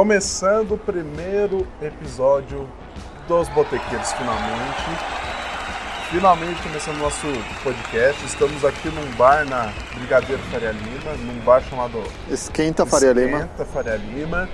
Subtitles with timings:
[0.00, 2.68] Começando o primeiro episódio
[3.26, 4.84] dos Botequeiros, finalmente.
[6.10, 7.26] Finalmente começando o nosso
[7.64, 8.22] podcast.
[8.26, 13.38] Estamos aqui num bar na Brigadeiro Faria Lima, num bar chamado Esquenta Faria Lima.
[13.38, 14.46] Esquenta Faria Lima.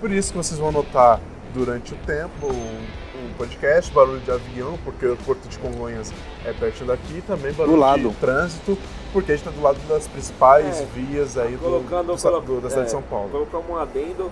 [0.00, 1.18] Por isso que vocês vão notar
[1.52, 6.12] durante o tempo o, o podcast, barulho de avião, porque o Porto de Congonhas
[6.44, 8.08] é perto daqui, também barulho Do lado.
[8.10, 8.78] de trânsito,
[9.12, 12.40] porque a gente está do lado das principais É, vias aí do, Colocando, do, colo-
[12.40, 13.28] do- da cidade é, de São Paulo.
[13.30, 14.30] Colocamos um adendo.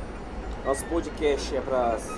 [0.65, 2.09] Nosso podcast é para as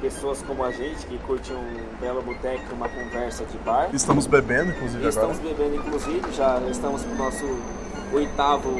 [0.00, 3.88] pessoas como a gente que curte um belo boteco, uma conversa de bar.
[3.94, 5.54] Estamos bebendo, inclusive, Estamos agora.
[5.54, 7.44] bebendo, inclusive, já estamos com o nosso
[8.12, 8.70] oitavo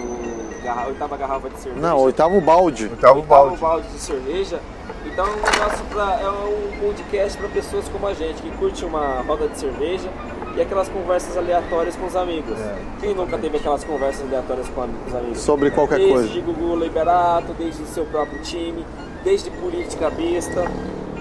[0.62, 1.86] garra- oitava garrafa de cerveja.
[1.86, 2.84] Não, oitavo balde.
[2.88, 3.88] Oitavo Oitavo balde.
[3.88, 4.60] de cerveja.
[5.06, 9.22] Então, o nosso pra- é um podcast para pessoas como a gente que curte uma
[9.26, 10.10] roda de cerveja
[10.56, 12.58] e aquelas conversas aleatórias com os amigos.
[12.58, 15.40] É, Quem nunca teve aquelas conversas aleatórias com os amigos?
[15.40, 16.28] Sobre qualquer desde coisa.
[16.28, 18.84] de Gugu Liberato, desde o seu próprio time,
[19.24, 20.64] desde política besta,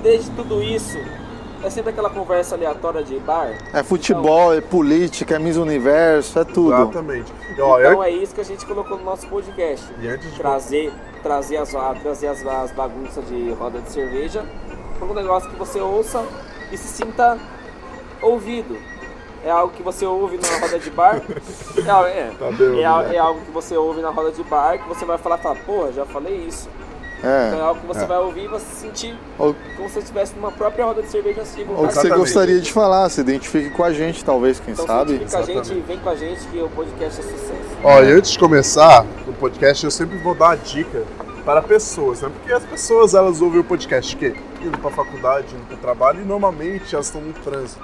[0.01, 0.97] desde tudo isso.
[1.63, 3.57] É sempre aquela conversa aleatória de bar.
[3.73, 6.73] É futebol, é política, é Miss Universo, é tudo.
[6.73, 7.31] Exatamente.
[7.55, 9.85] E, eu- Então é isso que a gente colocou no nosso podcast.
[10.01, 10.91] E antes de Trazer,
[11.23, 11.69] trazer, as,
[12.01, 14.43] trazer as, as bagunças de roda de cerveja
[14.99, 16.21] para um negócio que você ouça
[16.69, 17.37] e se sinta
[18.21, 18.77] ouvido.
[19.45, 21.21] É algo que você ouve na roda de bar.
[21.77, 23.15] É, é, Tá bem, é, al- né?
[23.15, 25.89] é algo que você ouve na roda de bar que você vai falar, fala, pô,
[25.93, 26.69] já falei isso.
[27.23, 27.61] Então é É.
[27.61, 28.05] algo que você É.
[28.05, 31.07] vai ouvir e vai se sentir Ou, como se você estivesse numa própria roda de
[31.09, 31.65] cerveja assim.
[31.69, 35.11] ou que você gostaria de falar, se identifique com a gente, talvez, quem Então sabe.
[35.11, 37.53] se identifica com a gente, vem com a gente que o podcast é sucesso.
[37.83, 41.03] Ó, e antes de começar o podcast, eu sempre vou dar uma dica
[41.45, 42.29] para pessoas, né?
[42.29, 46.25] Porque as pessoas, elas ouvem o podcast que indo para faculdade, indo para trabalho, e
[46.25, 47.81] normalmente elas estão no trânsito.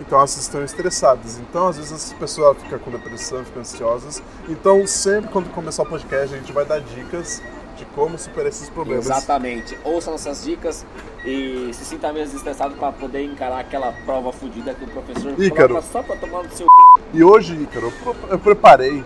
[0.00, 1.38] Então elas estão estressadas.
[1.38, 4.22] Então, às vezes, as pessoas ficam com depressão, ficam ansiosas.
[4.48, 7.42] Então, sempre quando começar o podcast, a gente vai dar dicas
[7.80, 9.06] de como superar esses problemas.
[9.06, 9.76] Exatamente.
[9.82, 10.86] Ouça nossas dicas
[11.24, 15.68] e se sinta menos estressado para poder encarar aquela prova fodida que o professor Ícaro.
[15.68, 16.66] coloca só para tomar no seu
[17.12, 17.92] E hoje, Ícaro,
[18.28, 19.04] eu preparei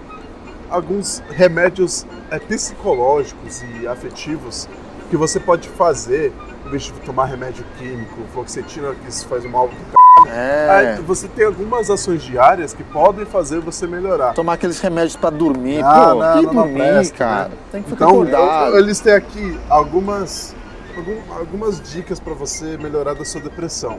[0.69, 4.69] alguns remédios é, psicológicos e afetivos
[5.09, 6.33] que você pode fazer
[6.67, 10.04] em vez de tomar remédio químico, fluoxetina, que isso faz mal do c...
[10.29, 10.69] É.
[10.71, 14.33] Aí Você tem algumas ações diárias que podem fazer você melhorar.
[14.33, 15.83] Tomar aqueles remédios pra dormir.
[15.85, 17.49] Ah, Pô, não, que não, não dormir, presta, cara.
[17.49, 17.55] né?
[17.73, 18.79] Tem que ficar Então, acordado.
[18.79, 20.55] eles têm aqui algumas,
[20.97, 23.99] algum- algumas dicas para você melhorar da sua depressão.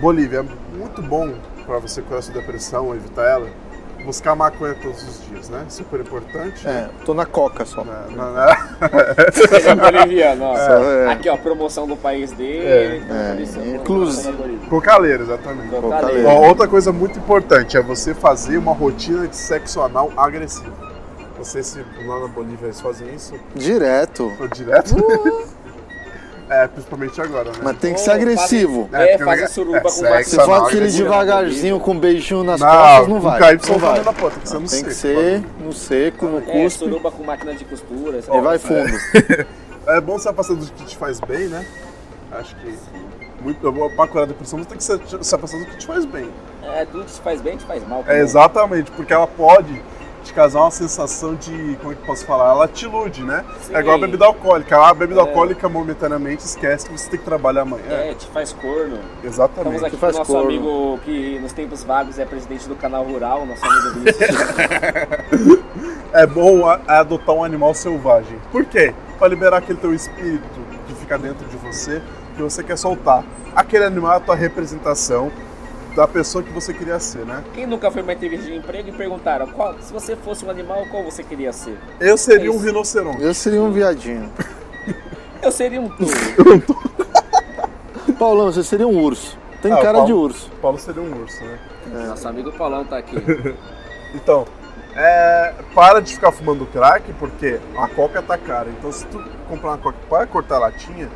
[0.00, 1.32] Bolívia, é muito bom
[1.66, 3.48] para você curar sua depressão, evitar ela.
[4.04, 5.64] Buscar maconha todos os dias, né?
[5.68, 6.66] Super importante.
[6.66, 7.84] É, tô na coca só.
[7.84, 7.94] Né?
[8.16, 8.46] Não, né?
[9.52, 10.56] Ele é boliviano, ó.
[10.56, 11.12] É.
[11.12, 12.66] Aqui, ó, promoção do país dele.
[12.66, 14.58] É, então, é, isso, inclusive.
[14.70, 15.68] Cocaleiro, exatamente.
[15.68, 16.28] Cocaleiro.
[16.28, 20.72] Ó, outra coisa muito importante é você fazer uma rotina de sexo anal agressivo.
[21.36, 24.32] Não sei se lá na Bolívia eles fazem isso Direto.
[24.40, 24.94] ou direto.
[26.50, 27.58] É, principalmente agora, né?
[27.62, 28.88] Mas tem que ser agressivo.
[28.92, 31.04] É, É, porque faz é- a suruba é com sexo Se anal for aquele agressivo.
[31.04, 33.56] devagarzinho com um beijinho nas Não, costas, não com vai.
[33.58, 34.02] KY Não vai.
[34.02, 36.78] na ponta, tem que ser no Tem que seco, ser no seco, no É, cuspe.
[36.78, 38.18] suruba com máquina de costura.
[38.18, 38.88] E vai fundo.
[39.86, 41.64] É bom se afastar do que te faz bem, né?
[42.32, 42.74] Acho que
[43.40, 45.86] muito bom pra curar a depressão, você tem que se, se afastar do que te
[45.86, 46.28] faz bem.
[46.62, 48.04] É, tudo que te faz bem, te faz mal.
[48.06, 49.80] É exatamente, porque ela pode
[50.28, 52.50] te causar uma sensação de, como é que eu posso falar?
[52.50, 53.44] Ela te ilude, né?
[53.62, 53.74] Sim.
[53.74, 54.78] É igual a bebida alcoólica.
[54.78, 55.22] A bebida É.
[55.22, 57.84] alcoólica momentaneamente esquece que você tem que trabalhar amanhã.
[57.88, 58.98] É, te faz corno.
[59.24, 59.76] Exatamente.
[59.76, 60.48] Estamos aqui com faz o nosso corno.
[60.48, 64.28] amigo que nos tempos vagos é presidente do canal Rural, nosso amigo Vinícius.
[66.12, 68.38] É bom a- adotar um animal selvagem.
[68.50, 68.94] Por quê?
[69.18, 70.42] Pra liberar aquele teu espírito
[70.86, 72.00] que fica dentro de você,
[72.34, 73.22] que você quer soltar.
[73.54, 75.30] Aquele animal é a tua representação
[75.94, 77.42] da pessoa que você queria ser, né?
[77.54, 80.84] Quem nunca foi uma entrevista de emprego e perguntaram qual, se você fosse um animal,
[80.90, 81.76] qual você queria ser?
[82.00, 82.64] Eu seria um Isso.
[82.66, 83.22] rinoceronte.
[83.22, 84.30] Eu seria um viadinho.
[85.42, 86.12] Eu seria um touro.
[88.18, 89.36] Paulão, você seria um urso.
[89.62, 90.50] Tem Ah, cara Paulo- de urso.
[90.62, 91.58] Paulo seria um urso, né?
[92.08, 93.16] Nosso amigo Paulão tá aqui.
[94.14, 94.46] Então,
[94.94, 98.68] é, para de ficar fumando crack, porque a coca tá cara.
[98.68, 101.08] Então, se tu comprar uma coca para cortar a latinha,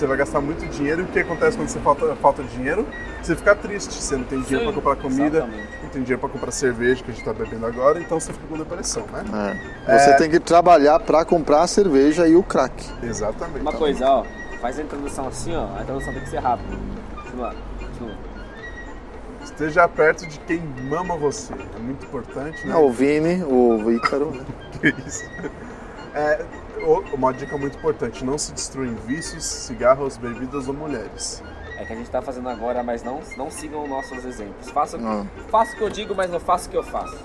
[0.00, 1.02] você vai gastar muito dinheiro.
[1.02, 2.86] E o que acontece quando você falta, falta dinheiro?
[3.22, 3.94] Você fica triste.
[3.94, 5.68] Você não tem dinheiro para comprar comida, exatamente.
[5.82, 8.00] não tem dinheiro para comprar cerveja, que a gente tá bebendo agora.
[8.00, 9.58] Então, você fica com depressão, né?
[9.86, 9.98] É.
[9.98, 10.14] Você É.
[10.14, 12.84] tem que trabalhar pra comprar a cerveja e o crack.
[13.02, 13.60] Exatamente.
[13.60, 14.24] Uma coisa, ó,
[14.60, 16.76] faz a introdução assim, ó, a introdução tem que ser rápida.
[17.22, 18.14] Continua, continua.
[19.44, 21.52] Esteja perto de quem mama você.
[21.52, 22.72] É muito importante, né?
[22.74, 24.30] É, o Vini, o Ícaro.
[24.30, 24.44] né?
[24.80, 25.24] Que isso.
[26.14, 26.42] É,
[27.12, 31.42] uma dica muito importante: não se destruem vícios, cigarros, bebidas ou mulheres.
[31.78, 34.68] É que a gente tá fazendo agora, mas não, não sigam nossos exemplos.
[34.70, 35.26] Faça, Não.
[35.48, 37.16] faça o que eu digo, mas não faça o que eu faço.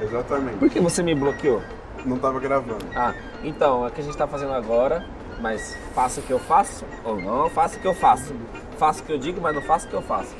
[0.00, 0.58] Exatamente.
[0.58, 1.62] Por que você me bloqueou?
[2.04, 2.84] Não tava gravando.
[2.94, 5.04] Ah, então, é o que a gente tá fazendo agora,
[5.40, 8.34] mas faça o que eu faço ou não faça o que eu faço.
[8.76, 10.34] Faça o que eu digo, mas não faça o que eu faço.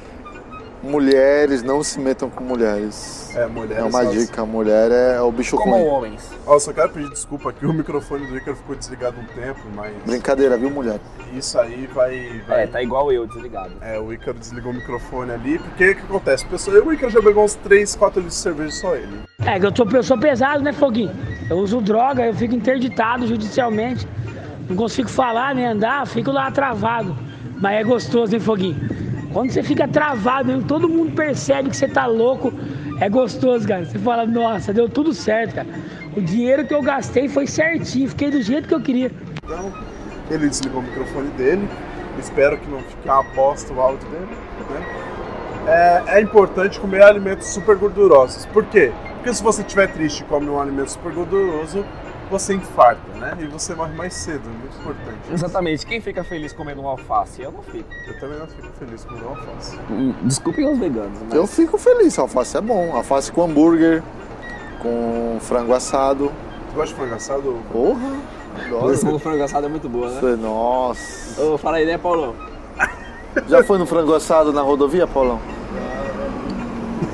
[0.83, 3.35] Mulheres, não se metam com mulheres.
[3.35, 3.79] É, mulher.
[3.81, 5.85] É uma dica, mulher é o bicho Como ruim.
[5.87, 6.31] homens.
[6.47, 9.93] Ó, só quero pedir desculpa aqui, o microfone do Ícaro ficou desligado um tempo, mas
[10.07, 11.01] Brincadeira, viu, mulher?
[11.35, 12.41] isso aí vai.
[12.47, 12.63] vai...
[12.63, 13.73] É, tá igual eu, desligado.
[13.81, 16.47] É, o Ícaro desligou o microfone ali, porque o que acontece?
[16.47, 19.21] Pessoal, eu, o Ícaro já pegou uns 3, 4 litros de cerveja só ele.
[19.45, 21.11] É que eu, tô, eu sou pesado, né, Foguinho?
[21.51, 24.07] Eu uso droga, eu fico interditado judicialmente.
[24.69, 27.17] Não consigo falar nem andar, fico lá travado.
[27.61, 29.08] Mas é gostoso, hein, Foguinho?
[29.39, 32.53] Quando você fica travado, todo mundo percebe que você tá louco.
[33.01, 33.85] É gostoso, cara.
[33.85, 35.69] Você fala, nossa, deu tudo certo, cara.
[36.17, 39.13] O dinheiro que eu gastei foi certinho, fiquei do jeito que eu queria.
[39.45, 39.73] Então,
[40.29, 41.69] ele desligou o microfone dele.
[42.19, 44.27] Espero que não fique uma bosta o áudio dele.
[44.27, 44.87] Né?
[45.69, 48.45] É, é importante comer alimentos super gordurosos.
[48.47, 48.91] Por quê?
[49.15, 51.85] Porque se você estiver triste e come um alimento super gorduroso,
[52.29, 53.37] você infarta, né?
[53.41, 55.33] E você morre mais cedo, é muito importante.
[55.33, 55.87] Exatamente.
[55.87, 57.43] Quem fica feliz comendo um alface?
[57.43, 57.89] Eu não fico.
[58.07, 59.79] Eu também não fico feliz com o alface.
[60.23, 61.35] Desculpem os veganos, mas...
[61.35, 62.95] Eu fico feliz, alface é bom.
[62.95, 64.03] Alface com hambúrguer,
[64.81, 66.33] com frango assado.
[66.69, 67.59] Você gosta de frango assado?
[67.73, 68.39] Porra!
[68.67, 69.13] Adoro.
[69.13, 70.37] do frango assado é muito boa, né?
[70.37, 71.41] Nossa.
[71.43, 72.35] Ô, fala aí, né, Paulão?
[73.49, 75.41] Já foi no frango assado na rodovia, Paulão?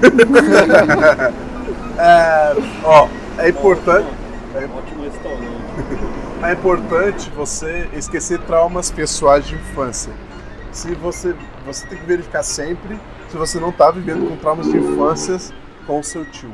[1.97, 3.07] É, ó,
[3.39, 4.09] é importante.
[4.53, 4.94] Restaurante.
[6.43, 10.13] É importante você esquecer traumas pessoais de infância.
[10.73, 11.35] Se você,
[11.65, 12.99] você tem que verificar sempre
[13.29, 15.39] se você não está vivendo com traumas de infância
[15.87, 16.53] com o seu tio.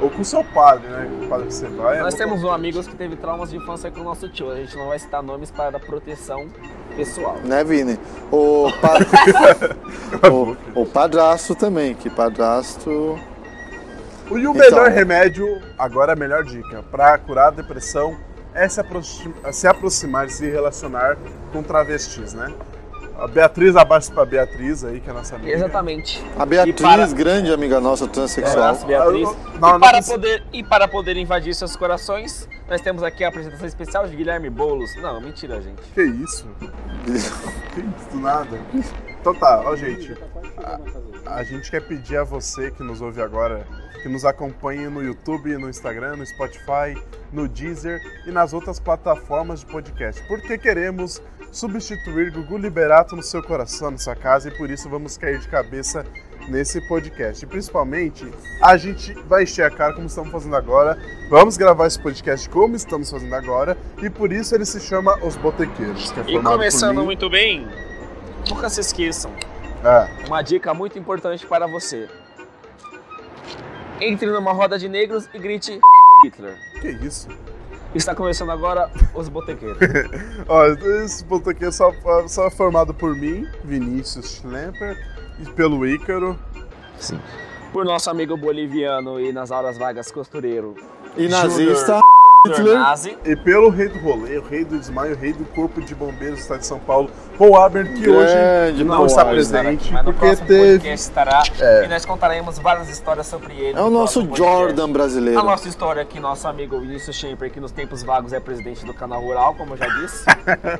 [0.00, 1.08] Ou com o seu padre, né?
[1.10, 1.96] Com o padre que você vai.
[1.96, 2.54] é Nós muito temos um importante.
[2.58, 4.50] amigo que teve traumas de infância com o nosso tio.
[4.50, 6.48] A gente não vai citar nomes para proteção
[6.96, 7.36] pessoal.
[7.44, 7.98] Né, Vini?
[8.30, 8.98] O, pa...
[10.30, 13.18] o, o padrasto também, que padrasto.
[14.30, 14.54] E o Então.
[14.54, 18.16] melhor remédio, agora a melhor dica, para curar a depressão
[18.54, 21.16] é se, aproxim- se aproximar e se relacionar
[21.52, 22.52] com travestis, né?
[23.18, 25.52] A Beatriz, abaixo pra Beatriz aí, que é a nossa amiga.
[25.52, 26.24] Exatamente.
[26.38, 28.64] A Beatriz, para- grande amiga nossa transexual.
[28.68, 29.22] Abraço, Beatriz.
[29.28, 33.22] Não, e, não para precisa- poder, e para poder invadir seus corações, nós temos aqui
[33.22, 34.90] a apresentação especial de Guilherme Boulos.
[35.02, 35.82] Não, mentira, gente.
[35.94, 36.46] Que isso?
[37.04, 38.58] Que isso, do nada.
[39.20, 40.16] Então tá, ó gente.
[41.26, 43.66] A, a gente quer pedir a você que nos ouve agora,
[44.02, 47.00] que nos acompanhe no YouTube, no Instagram, no Spotify,
[47.32, 50.26] no Deezer e nas outras plataformas de podcast.
[50.26, 51.22] Porque queremos
[51.52, 55.48] substituir Gugu Liberato no seu coração, na sua casa, e por isso vamos cair de
[55.48, 56.04] cabeça
[56.48, 57.44] nesse podcast.
[57.44, 58.26] E principalmente,
[58.62, 60.98] a gente vai encher a cara como estamos fazendo agora.
[61.28, 65.36] Vamos gravar esse podcast como estamos fazendo agora, e por isso ele se chama Os
[65.36, 66.10] Botequeiros.
[66.12, 67.68] Que é E começando muito bem,
[68.48, 69.30] nunca se esqueçam,
[69.84, 70.26] É.
[70.26, 72.08] uma dica muito importante para você.
[74.00, 75.78] Entre numa roda de negros e grite
[76.24, 76.56] Hitler.
[76.80, 77.28] Que isso?
[77.94, 79.78] Está começando agora os botequeiros.
[80.48, 81.24] Ó, esse
[81.64, 81.92] é só,
[82.28, 84.96] só formado por mim, Vinícius Schlemper,
[85.40, 86.38] e pelo Ícaro.
[86.98, 87.20] Sim.
[87.72, 90.74] Por nosso amigo boliviano e nas horas vagas costureiro,
[91.16, 92.00] E nazista, Dr.
[92.46, 92.74] Hitler.
[92.74, 93.18] Nazi.
[93.24, 96.38] E pelo rei do rolê, o rei do desmaio, o rei do corpo de bombeiros
[96.38, 100.04] do estado de São Paulo, Paul Aber, que Grande hoje não Paul está presente, Mas
[100.04, 100.72] no porque próximo teve...
[100.78, 101.84] podcast estará É.
[101.84, 103.78] e nós contaremos várias histórias sobre ele.
[103.78, 104.26] É o no nosso.
[104.34, 105.38] Jordan brasileiro.
[105.38, 108.94] A nossa história aqui, nosso amigo Vinícius Schemper, que nos tempos vagos é presidente do
[108.94, 110.24] canal Rural, como eu já disse.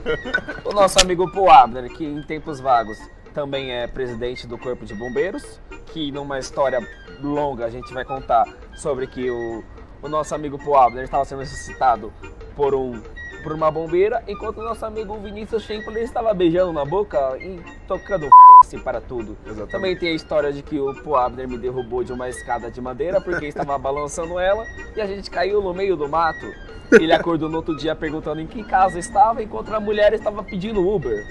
[0.64, 2.98] o nosso amigo Paul Abner, que em tempos vagos
[3.34, 6.80] também é presidente do Corpo de Bombeiros, que numa história
[7.22, 9.62] longa a gente vai contar sobre que o,
[10.02, 12.12] o nosso amigo Paul Abner estava sendo ressuscitado
[12.56, 13.00] por um
[13.42, 18.28] por uma bombeira, enquanto o nosso amigo Vinícius Schemper estava beijando na boca e tocando
[18.84, 19.34] para tudo.
[19.46, 19.70] Exatamente.
[19.72, 22.82] Também tem a história de que o Paul Abner me derrubou de uma escada de
[22.82, 26.44] madeira porque estava balançando ela e a gente caiu no meio do mato.
[26.92, 30.86] Ele acordou no outro dia perguntando em que casa estava, enquanto a mulher estava pedindo
[30.86, 31.26] Uber.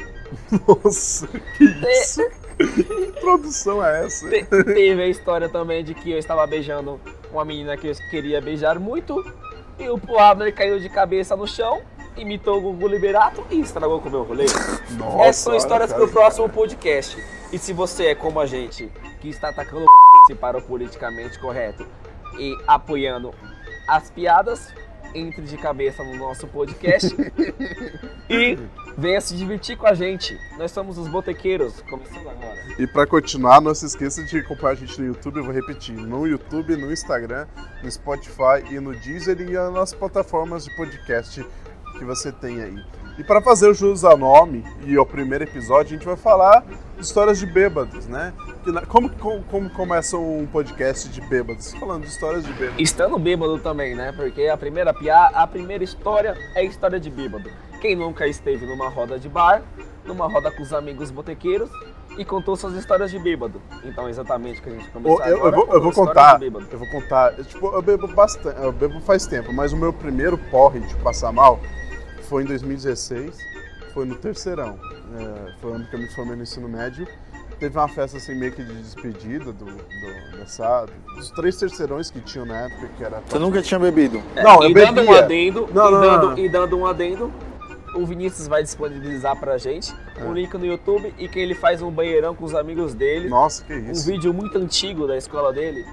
[0.67, 2.21] Nossa, que isso?
[2.57, 4.27] Que produção é essa?
[4.29, 6.99] Te- teve a história também de que eu estava beijando
[7.31, 9.23] uma menina que eu queria beijar muito
[9.77, 11.81] e o Paul Abner caiu de cabeça no chão,
[12.17, 14.45] imitou o Gugu Liberato e estragou com o meu rolê.
[14.97, 16.03] Nossa, Essas são histórias cara.
[16.03, 17.17] pro próximo podcast.
[17.51, 21.87] E se você é como a gente, que está atacando o para o politicamente correto
[22.37, 23.33] e apoiando
[23.87, 24.73] as piadas,
[25.15, 27.15] entre de cabeça no nosso podcast
[28.29, 28.57] e
[28.99, 30.37] venha se divertir com a gente.
[30.57, 32.59] Nós somos os botequeiros, começando agora.
[32.77, 35.95] E pra continuar, não se esqueça de acompanhar a gente no YouTube, eu vou repetir,
[35.95, 37.47] no YouTube, no Instagram,
[37.81, 41.45] no Spotify e no Deezer e nas plataformas de podcast
[41.97, 42.83] que você tem aí.
[43.17, 46.63] E para fazer o jus ao nome e ao primeiro episódio, a gente vai falar
[46.97, 48.33] histórias de bêbados, né?
[48.87, 51.73] Como, como, como, começa um podcast de bêbados?
[51.73, 52.79] Falando de histórias de bêbados.
[52.79, 54.13] Estando bêbado também, né?
[54.13, 57.49] Porque a primeira piada, a primeira história é história de bêbado.
[57.81, 59.61] Quem nunca esteve numa roda de bar,
[60.05, 61.69] numa roda com os amigos botequeiros
[62.17, 63.61] e contou suas histórias de bêbado.
[63.83, 65.55] Então, exatamente o que a gente começou eu, agora.
[65.55, 66.41] Eu vou, eu vou contar.
[66.41, 67.33] Eu vou contar.
[67.43, 68.61] Tipo, eu bebo bastante.
[68.61, 71.59] Eu bebo faz tempo, mas o meu primeiro porre de passar mal
[72.23, 73.37] foi em 2016,
[73.93, 74.77] foi no terceirão.
[75.17, 77.07] É, foi o ano que eu me formei no ensino médio.
[77.57, 82.21] Teve uma festa assim meio que de despedida do, do dessa, dos três terceirões que
[82.21, 83.21] tinham na época, que era.
[83.27, 84.21] Você nunca tinha bebido?
[84.35, 84.93] É, não, eu e bebia.
[84.93, 86.37] dando um adendo, não, e, não, dando, não.
[86.37, 87.33] e dando um adendo,
[87.95, 89.93] o Vinícius vai disponibilizar pra gente
[90.25, 93.29] um link no YouTube e que ele faz um banheirão com os amigos dele.
[93.29, 94.05] Nossa, que Um isso.
[94.05, 95.85] vídeo muito antigo da escola dele.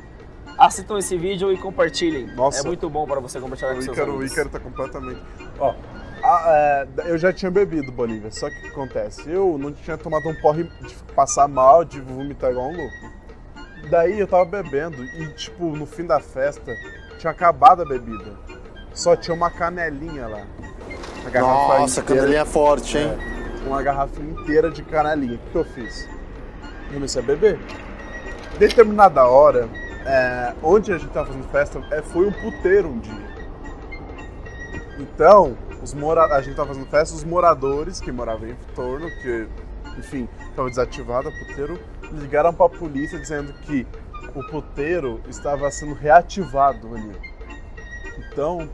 [0.59, 2.27] Assistam esse vídeo e compartilhem.
[2.35, 2.61] Nossa.
[2.61, 4.33] É muito bom para você compartilhar com O seus Ícaro, o amigos.
[4.33, 5.21] Ícaro tá completamente.
[5.59, 5.75] Ó,
[6.23, 9.31] a- é, eu já tinha bebido Bolívia, só que o que acontece?
[9.31, 13.17] Eu não tinha tomado um porre de passar mal, de vomitar igual um louco.
[13.91, 16.73] Daí eu tava bebendo e, tipo, no fim da festa,
[17.19, 18.33] tinha acabado a bebida.
[18.95, 20.47] Só tinha uma canelinha lá.
[21.27, 23.09] Uma garrafa Nossa, inteira- canelinha forte, hein?
[23.65, 25.35] É, uma garrafa inteira de canelinha.
[25.35, 26.09] O que, eu fiz?
[26.93, 27.59] Comecei a beber.
[28.61, 29.69] Determinada hora,
[30.05, 33.27] é, onde a gente tava fazendo festa, é, foi um puteiro um dia.
[35.01, 39.49] Então, os mora a gente tava fazendo festa, os moradores que moravam em torno, que,
[39.99, 41.79] enfim, estava desativado o puteiro,
[42.13, 43.85] ligaram pra polícia dizendo que
[44.33, 47.13] o puteiro estava sendo reativado ali.
[48.33, 48.69] Então,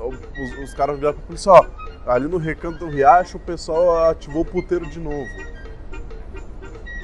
[0.00, 1.64] os, os caras viraram pra polícia, ó,
[2.08, 5.28] ali no recanto do riacho o pessoal ativou o puteiro de novo.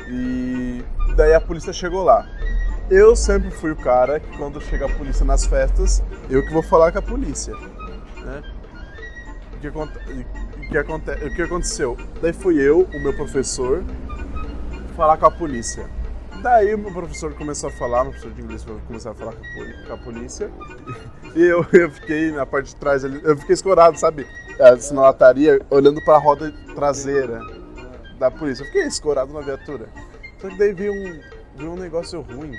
[0.08, 0.82] E
[1.16, 2.26] daí a polícia chegou lá.
[2.90, 6.62] Eu sempre fui o cara que quando chega a polícia nas festas, eu que vou
[6.62, 7.54] falar com a polícia.
[7.54, 8.42] Né?
[9.54, 11.96] O que, o que aconte- o que aconteceu?
[12.20, 13.82] Daí fui eu, o meu professor,
[14.96, 15.86] falar com a polícia.
[16.44, 19.92] Daí o meu professor começou a falar, meu professor de inglês começou a falar com
[19.92, 20.50] a, a polícia.
[21.34, 24.24] E eu, eu fiquei na parte de trás ali, eu fiquei escorado, sabe?
[24.60, 27.40] Assim, na lataria, olhando pra roda traseira
[28.20, 28.62] da polícia.
[28.62, 29.88] Eu fiquei escorado na viatura.
[30.40, 31.20] Só que daí veio um,
[31.56, 32.52] veio um negócio ruim.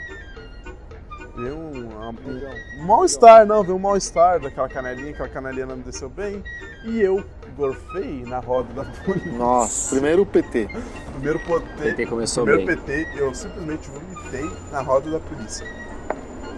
[1.36, 5.84] Veio um, um, um mal-estar, não, veio um mal-estar daquela canelinha, aquela canelinha não me
[5.84, 6.42] desceu bem.
[6.86, 7.24] E eu
[7.58, 9.32] gorfei na roda da polícia.
[9.34, 10.70] Nossa, primeiro o PT.
[11.12, 13.06] Primeiro PT, PT começou primeiro bem.
[13.06, 15.68] PT, eu simplesmente vomitei na roda da polícia.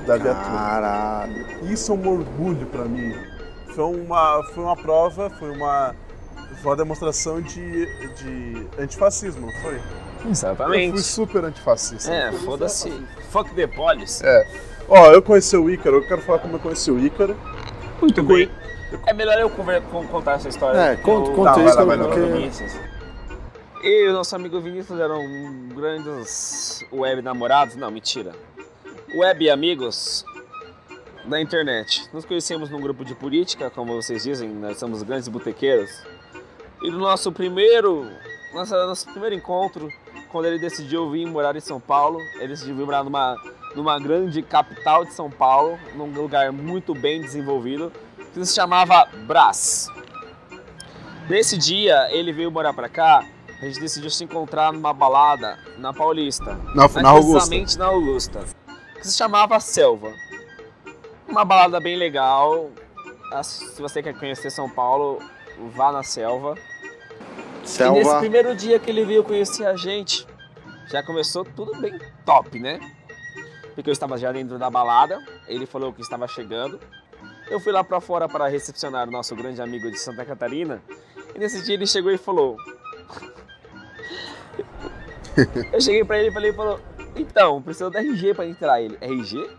[0.06, 0.46] Da viatura.
[0.46, 1.72] Caralho.
[1.72, 3.16] Isso é um orgulho pra mim.
[3.74, 5.96] Foi uma, foi uma prova, foi uma,
[6.62, 9.82] foi uma demonstração de, de antifascismo, não foi?
[10.28, 11.02] Eu fui Exatamente.
[11.02, 12.12] super antifascista.
[12.14, 12.90] É, foda-se.
[13.30, 14.26] Fuck the police.
[14.26, 14.48] É.
[14.90, 17.36] Ó, eu conheci o Ícaro, eu quero falar como eu conheci o Ícaro.
[18.02, 18.50] Muito bem.
[19.06, 20.78] É melhor eu conver- con- contar essa história.
[20.80, 22.32] É, que conta- eu- conta Tá, isso, vai lá, vai lá, porque-.
[22.34, 22.74] Vinícius.
[23.84, 25.22] Eu e o nosso amigo Vinícius eram
[25.76, 27.76] grandes web namorados.
[27.76, 28.32] Não, mentira.
[29.16, 30.26] Web amigos
[31.26, 32.10] da internet.
[32.14, 35.90] Nos conhecemos num grupo de política, como vocês dizem, nós somos grandes botequeiros.
[36.82, 38.08] E no nosso primeiro,
[38.54, 39.90] nossa, nosso primeiro encontro,
[40.32, 43.36] quando ele decidiu vir morar em São Paulo, ele decidiu vir morar numa,
[43.76, 47.92] numa grande capital de São Paulo, num lugar muito bem desenvolvido,
[48.34, 49.88] que se chamava Brás.
[51.30, 53.26] Nesse dia, ele veio morar pra cá,
[53.62, 56.56] a gente decidiu se encontrar numa balada na Paulista.
[56.76, 57.56] Na, na Augusta.
[57.80, 58.46] na Augusta.
[58.96, 60.12] Que se chamava Selva.
[61.28, 62.70] Uma balada bem legal.
[63.34, 65.20] Ah, Se você quer conhecer São Paulo,
[65.76, 66.56] vá na Selva.
[67.68, 68.20] E nesse Selva.
[68.20, 70.26] primeiro dia que ele veio conhecer a gente,
[70.90, 72.80] já começou tudo bem top, né?
[73.76, 76.80] Porque eu estava já dentro da balada, ele falou que estava chegando.
[77.50, 80.82] Eu fui lá pra fora para recepcionar o nosso grande amigo de Santa Catarina.
[81.36, 82.58] E nesse dia ele chegou e falou.
[85.72, 86.80] eu cheguei pra ele e falei, falou,
[87.16, 88.82] então, precisa da RG pra entrar.
[88.82, 89.50] Ele, RG?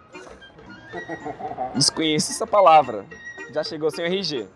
[1.74, 3.04] Desconheço essa palavra.
[3.52, 4.48] Já chegou sem RG.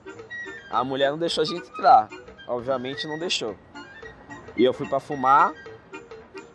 [0.71, 2.09] A mulher não deixou a gente entrar.
[2.53, 3.57] Obviamente não deixou.
[4.55, 5.55] E eu fui pra fumar.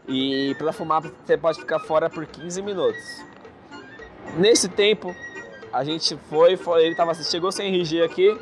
[0.08, 3.26] E pra fumar você pode ficar fora por 15 minutos.
[4.38, 5.16] Nesse tempo,
[5.74, 8.40] a gente foi, foi ele tava, chegou sem RG aqui.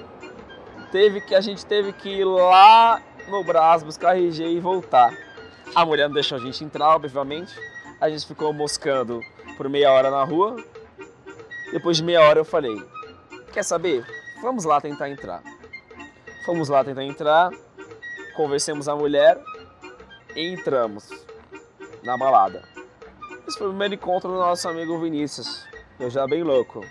[0.92, 5.18] Teve que a gente teve que ir lá no Brás buscar RG e voltar.
[5.74, 7.58] A mulher não deixou a gente entrar, obviamente.
[8.02, 9.22] A gente ficou moscando
[9.56, 10.58] por meia hora na rua.
[11.72, 12.76] Depois de meia hora eu falei:
[13.54, 14.06] Quer saber?
[14.42, 15.42] Vamos lá tentar entrar.
[16.46, 17.50] Fomos lá tentar entrar,
[18.36, 19.38] conversemos a mulher
[20.36, 21.10] e entramos
[22.04, 22.64] na balada.
[23.48, 25.64] Esse foi o primeiro encontro do nosso amigo Vinícius.
[26.00, 26.82] Eu já bem louco.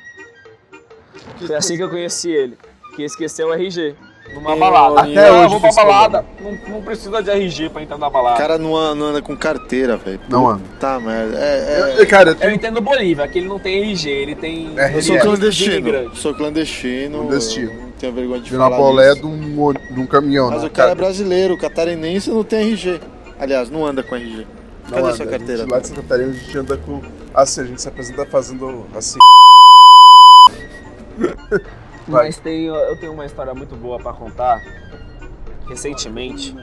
[1.46, 2.58] Foi assim que eu conheci ele,
[2.96, 3.94] que esqueceu o RG.
[4.32, 5.00] numa Eu- balada.
[5.02, 6.24] Até Ah, hoje eu vou pra balada.
[6.40, 8.38] Não, não precisa de RG pra entrar na O balada.
[8.38, 10.18] cara não anda, não anda com carteira, velho.
[10.30, 10.62] Não anda.
[10.80, 11.36] Tá, merda.
[11.38, 14.34] É, Eu- é, eu- cara, eu Eu entendo Bolívia, que ele não tem RG, ele
[14.34, 14.72] tem.
[14.78, 16.16] É, eu sou clandestino.
[16.16, 17.18] Sou clandestino.
[17.18, 17.83] Clandestino.
[18.04, 20.50] Não tenho vergonha de falar bolé de um, de um caminhão.
[20.50, 20.68] Mas né?
[20.68, 23.00] o cara é brasileiro, catarinense não tem RG.
[23.38, 24.46] Aliás, não anda com RG.
[24.84, 25.16] Não Cadê anda.
[25.16, 25.62] sua A carteira?
[25.62, 27.00] gente, lá de Santa Catarina a gente anda com.
[27.32, 29.18] Assim, a gente se apresenta fazendo assim.
[32.06, 34.62] Mas tem, eu tenho uma história muito boa pra contar.
[35.66, 36.54] Recentemente.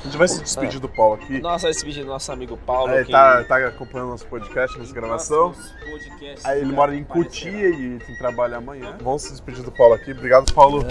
[0.00, 1.40] A gente vai se despedir do Paulo aqui.
[1.40, 2.92] Nossa, esse vídeo do nosso amigo Paulo.
[2.92, 5.48] Aí, que- tá, tá acompanhando nosso podcast, nossa gravação.
[5.48, 7.04] Nossos podcasts Aí ele mora em.
[7.04, 8.96] Cotia e tem trabalho amanhã.
[9.02, 10.10] Vamos se despedir do Paulo aqui.
[10.12, 10.84] Obrigado, Paulo.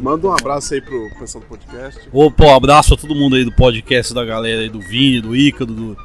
[0.00, 2.08] Manda um abraço aí pro pessoal do podcast.
[2.12, 5.34] Opa, um abraço a todo mundo aí do podcast da galera aí, do Vini, do
[5.34, 5.96] Ícaro, do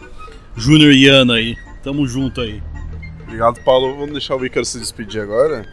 [0.56, 1.56] Júnior e Ana aí.
[1.84, 2.64] Tamo junto aí.
[3.24, 3.94] Obrigado, Paulo.
[3.94, 5.66] Vamos deixar o Ícaro se despedir agora.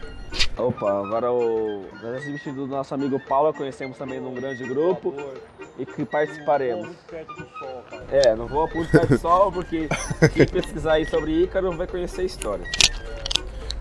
[0.57, 1.85] Opa, agora o.
[2.25, 5.13] Vídeo do nosso amigo Paulo, conhecemos também num grande grupo
[5.77, 6.89] e que participaremos.
[8.11, 9.87] É, não vou pôr pé de sol porque
[10.33, 12.65] quem pesquisar aí sobre Ícaro vai conhecer a história.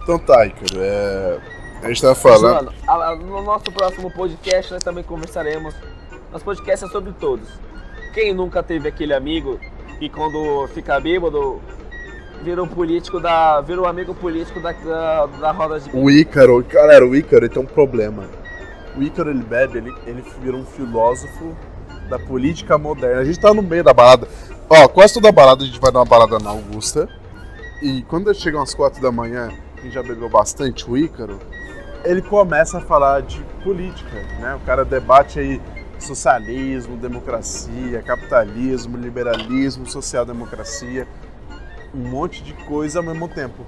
[0.03, 0.81] Então tá, Ícaro.
[0.81, 1.39] É...
[1.83, 2.73] A gente tava falando.
[2.87, 5.75] A- a- no nosso próximo podcast nós também conversaremos.
[6.33, 7.49] Nosso podcast é sobre todos.
[8.13, 9.59] Quem nunca teve aquele amigo
[9.99, 11.61] que quando fica bêbado
[12.43, 13.61] vira um político da.
[13.61, 17.63] vira um amigo político da, da, da roda de O Ícaro, galera, o Ícaro tem
[17.63, 18.25] um problema.
[18.97, 21.55] O Ícaro ele bebe, ele, ele vira um filósofo
[22.09, 23.21] da política moderna.
[23.21, 24.29] A gente tá no meio da balada.
[24.69, 27.09] Ó, quase toda balada a gente vai numa balada na Augusta.
[27.83, 29.51] E quando chegam às quatro da manhã,
[29.87, 31.39] gente já bebeu bastante o Ícaro,
[32.05, 34.55] ele começa a falar de política, né?
[34.55, 35.61] O cara debate aí
[35.99, 41.09] socialismo, democracia, capitalismo, liberalismo, social-democracia,
[41.95, 43.65] um monte de coisa ao mesmo tempo.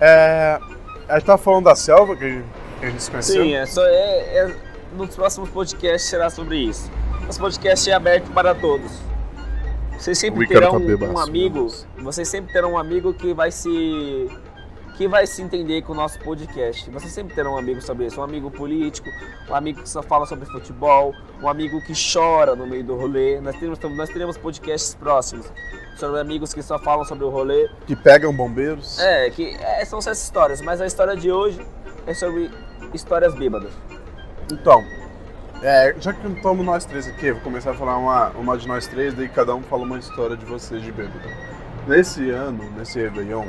[0.00, 0.60] É,
[1.08, 2.42] a gente tava falando da selva, que
[2.82, 3.42] a gente, se conheceu.
[3.42, 4.56] Sim, é só é, é-
[4.96, 6.90] nos próximos podcasts será sobre isso.
[7.26, 8.90] Nosso podcast é aberto para todos.
[9.98, 11.66] Vocês sempre Ícaro terão bebaço, um amigo,
[11.98, 14.30] vocês sempre terão um amigo que vai se
[14.98, 16.90] que vai se entender com o nosso podcast.
[16.90, 19.08] Vocês sempre terão um amigo sobre isso, um amigo político,
[19.48, 23.40] um amigo que só fala sobre futebol, um amigo que chora no meio do rolê.
[23.40, 25.46] Nós teremos nós teremos podcasts próximos
[25.96, 27.70] sobre amigos que só falam sobre o rolê.
[27.86, 28.98] Que pegam bombeiros.
[28.98, 31.64] É, que é, são essas histórias, mas a história de hoje
[32.04, 32.50] é sobre
[32.92, 33.70] histórias bêbadas.
[34.52, 34.84] Então,
[35.62, 38.66] é, já que estamos nós três aqui, eu vou começar a falar uma, uma de
[38.66, 41.28] nós três, daí cada um fala uma história de vocês de bêbado.
[41.86, 43.46] Nesse ano, nesse Réveillon,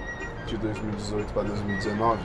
[0.49, 2.19] de 2018 para 2019,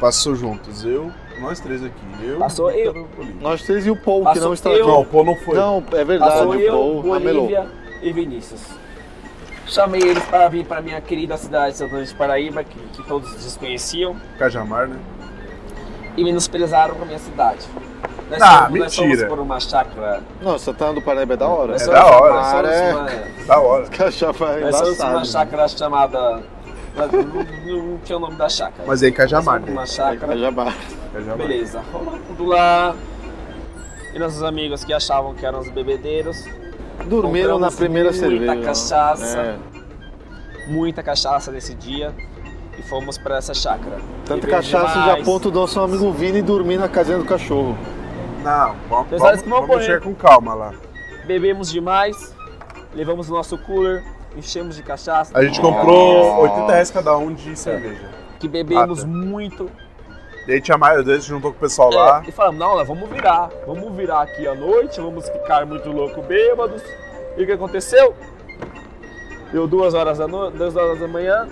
[0.00, 1.10] passou juntos eu,
[1.40, 1.92] nós três aqui.
[2.22, 3.08] Eu, Passou eu.
[3.40, 4.86] Nós três e o Paul, que Passou não está eu.
[4.86, 5.54] Não, o Pô não foi.
[5.56, 6.32] Não, é verdade.
[6.32, 7.02] Passou o eu, Paul.
[7.02, 7.66] Bolívia
[8.02, 8.60] e Vinícius.
[9.66, 13.02] Chamei eles para vir para minha querida cidade de São Luís de Paraíba, que, que
[13.04, 14.96] todos desconheciam, Cajamar, né?
[16.16, 17.60] e menosprezaram a minha cidade.
[18.28, 19.28] Nós Ah, somos, nós somos mentira.
[19.28, 20.20] por uma chácara.
[20.42, 21.72] Não, Santana do Paraíba é da hora.
[21.72, 22.92] Nós É da hora, somos é.
[22.94, 23.86] uma- Da hora.
[23.88, 26.42] Cachapa é Nós somos uma chácara chamada.
[26.96, 27.06] Não,
[27.76, 28.84] não- não tinha o nome da chácara.
[28.86, 29.70] Mas é em Cajamar, né?
[29.72, 30.32] Uma chácara.
[30.32, 30.72] Cajabá.
[31.12, 31.36] Cajamar.
[31.38, 32.94] Beleza, rolou tudo lá.
[34.14, 36.44] E nossos amigos que achavam que eram os bebedeiros,
[37.06, 38.62] Dormiram na primeira muita cerveja.
[38.62, 39.38] cachaça.
[39.38, 39.58] É.
[40.68, 42.14] muita cachaça nesse dia
[42.78, 43.98] e fomos pra essa chácara.
[44.24, 45.22] Tanto cachaça já demais.
[45.22, 47.76] a ponto do nosso amigo Vini dormir na casinha do cachorro.
[48.44, 50.72] Não, vamos, vamos, que vamos chegar com calma lá.
[51.26, 52.32] Bebemos demais,
[52.94, 54.04] levamos o nosso cooler,
[54.36, 55.36] enchemos de cachaça.
[55.36, 58.10] A gente comprou 80 reais cada um de cerveja.
[58.38, 59.08] Que bebemos Ah, tá.
[59.08, 59.70] muito.
[60.46, 62.22] E aí tinha mais, a gente juntou com o pessoal lá.
[62.24, 63.48] É, e falamos, não, nós vamos virar.
[63.66, 66.82] Vamos virar aqui à noite, vamos ficar muito louco bêbados.
[67.36, 68.14] E o que aconteceu?
[69.52, 70.50] Deu duas horas da, no...
[70.50, 71.48] duas horas da manhã,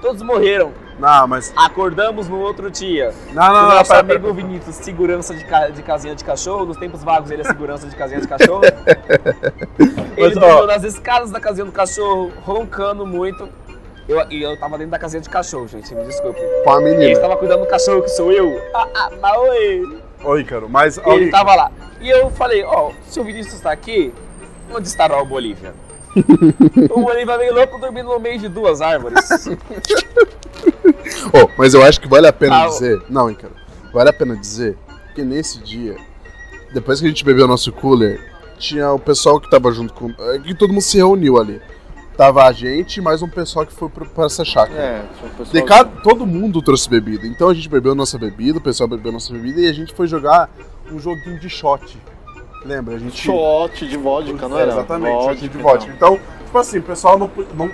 [0.00, 0.72] todos morreram.
[0.98, 1.52] Não, mas.
[1.56, 3.12] Acordamos no outro dia.
[3.32, 4.32] Não, o não, não, nosso pera, amigo pera.
[4.34, 7.96] Vinícius, segurança de, ca- de casinha de cachorro, nos tempos vagos ele é segurança de
[7.96, 8.62] casinha de cachorro.
[10.16, 13.48] ele Mas, nas escadas da casinha do cachorro, roncando muito.
[14.08, 16.40] Eu, e eu tava dentro da casinha de cachorro, gente, me desculpe.
[16.64, 17.12] Com a E ele menina.
[17.12, 18.60] estava cuidando do cachorro, que sou eu.
[18.74, 19.98] Ah, ah, mas oi.
[20.24, 20.98] Oi, Ícaro, mas.
[20.98, 21.70] Ele Ícaro, tava lá.
[22.00, 24.12] E eu falei, ó, se o Vinícius tá aqui,
[24.72, 25.72] onde estará o Bolívia?
[26.90, 29.24] o Bolívia veio louco dormindo no meio de duas árvores.
[30.66, 33.02] Ô, mas eu acho que vale a pena Ah, dizer.
[33.08, 33.52] Não, Ícaro.
[33.92, 34.76] Vale a pena dizer
[35.14, 35.96] que nesse dia,
[36.72, 38.20] depois que a gente bebeu nosso cooler,
[38.58, 40.10] tinha o pessoal que tava junto com.
[40.32, 41.60] é Que todo mundo se reuniu ali.
[42.16, 44.78] Tava a gente e mais um pessoal que foi pra essa chácara.
[44.78, 47.26] É, um pessoal- De cada, todo mundo trouxe bebida.
[47.26, 50.06] Então a gente bebeu nossa bebida, o pessoal bebeu nossa bebida e a gente foi
[50.06, 50.50] jogar
[50.90, 51.98] um joguinho de shot.
[52.64, 52.94] Lembra?
[52.96, 53.16] A gente.
[53.16, 54.72] Shot de vodka, não É, era?
[54.72, 55.92] Exatamente, Vodka, shot de vodka.
[55.96, 57.70] Então, tipo assim, o pessoal não, não.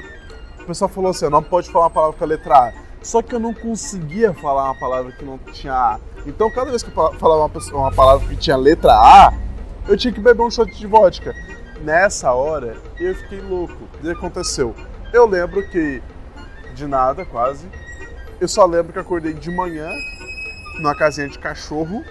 [0.68, 2.72] O pessoal falou assim, não pode falar uma palavra com a letra A.
[3.02, 5.98] Só que eu não conseguia falar uma palavra que não tinha A.
[6.26, 9.32] Então cada vez que eu falava uma, pessoa- uma palavra que tinha letra A,
[9.88, 11.34] eu tinha que beber um shot de vodka.
[11.80, 13.72] Nessa hora, eu fiquei louco.
[13.94, 14.74] O que aconteceu?
[15.10, 16.02] Eu lembro que,
[16.74, 17.66] de nada quase,
[18.38, 19.88] eu só lembro que acordei de manhã,
[20.80, 22.04] numa casinha de cachorro.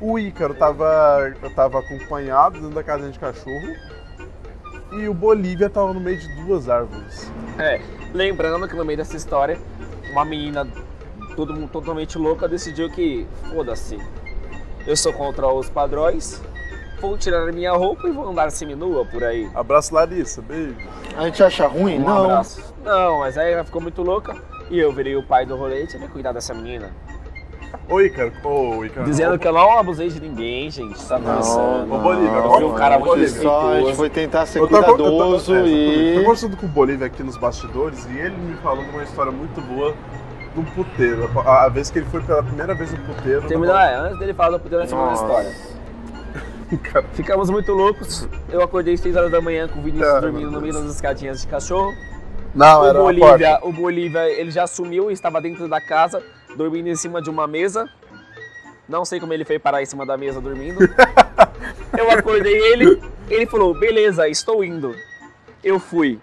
[0.00, 3.74] O Ícaro tava, eu tava acompanhado dentro da casinha de cachorro.
[4.92, 7.32] E o Bolívia tava no meio de duas árvores.
[7.58, 7.80] É,
[8.14, 9.58] lembrando que no meio dessa história,
[10.12, 10.66] uma menina
[11.36, 13.98] todo totalmente louca decidiu que, foda-se,
[14.86, 16.40] eu sou contra os padrões,
[17.00, 19.50] vou tirar a minha roupa e vou andar seminua por aí.
[19.52, 20.40] Abraço, Larissa.
[20.40, 20.76] Beijo.
[21.16, 21.98] A gente acha ruim?
[21.98, 22.24] Um não.
[22.24, 22.74] abraço.
[22.84, 24.36] Não, mas aí ela ficou muito louca
[24.70, 26.92] e eu virei o pai do rolê e tive que cuidar dessa menina.
[27.88, 28.32] Ô, Ícaro.
[29.04, 31.92] Dizendo que eu não abusei de ninguém, gente, tá começando.
[31.92, 33.42] Ô, Bolívia, Eu um cara muito Bolívia.
[33.42, 35.74] Só, a gente foi tentar ser Eu tô, eu tô- cuidadoso exatamente.
[35.74, 36.14] e.
[36.14, 39.32] Tô conversando com o Bolívia aqui nos bastidores e ele me falou de uma história
[39.32, 39.94] muito boa
[40.56, 41.28] um puteiro.
[41.44, 43.42] A, a vez que ele foi pela primeira vez no puteiro.
[43.46, 45.52] Terminar, é, antes dele falar do puteiro, nós temos uma história.
[46.92, 48.28] Cara, Ficamos muito loucos.
[48.50, 51.40] Eu acordei às 6 horas da manhã com o Vinícius dormindo no meio das escadinhas
[51.40, 51.92] de cachorro.
[52.54, 56.22] não, o era Bolívia, o Bolívia, ele já sumiu e estava dentro da casa,
[56.56, 57.88] dormindo em cima de uma mesa.
[58.88, 60.80] Não sei como ele foi parar em cima da mesa dormindo.
[61.96, 64.94] Eu acordei ele, ele falou: "Beleza, estou indo".
[65.62, 66.20] Eu fui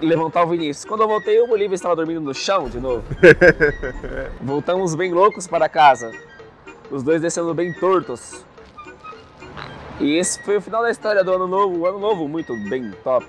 [0.00, 0.84] levantar o Vinícius.
[0.84, 3.04] Quando eu voltei, o Bolívia estava dormindo no chão de novo.
[4.40, 6.12] Voltamos bem loucos para casa.
[6.90, 8.44] Os dois descendo bem tortos.
[9.98, 11.78] E esse foi o final da história do ano novo.
[11.78, 13.26] O ano novo muito bem top.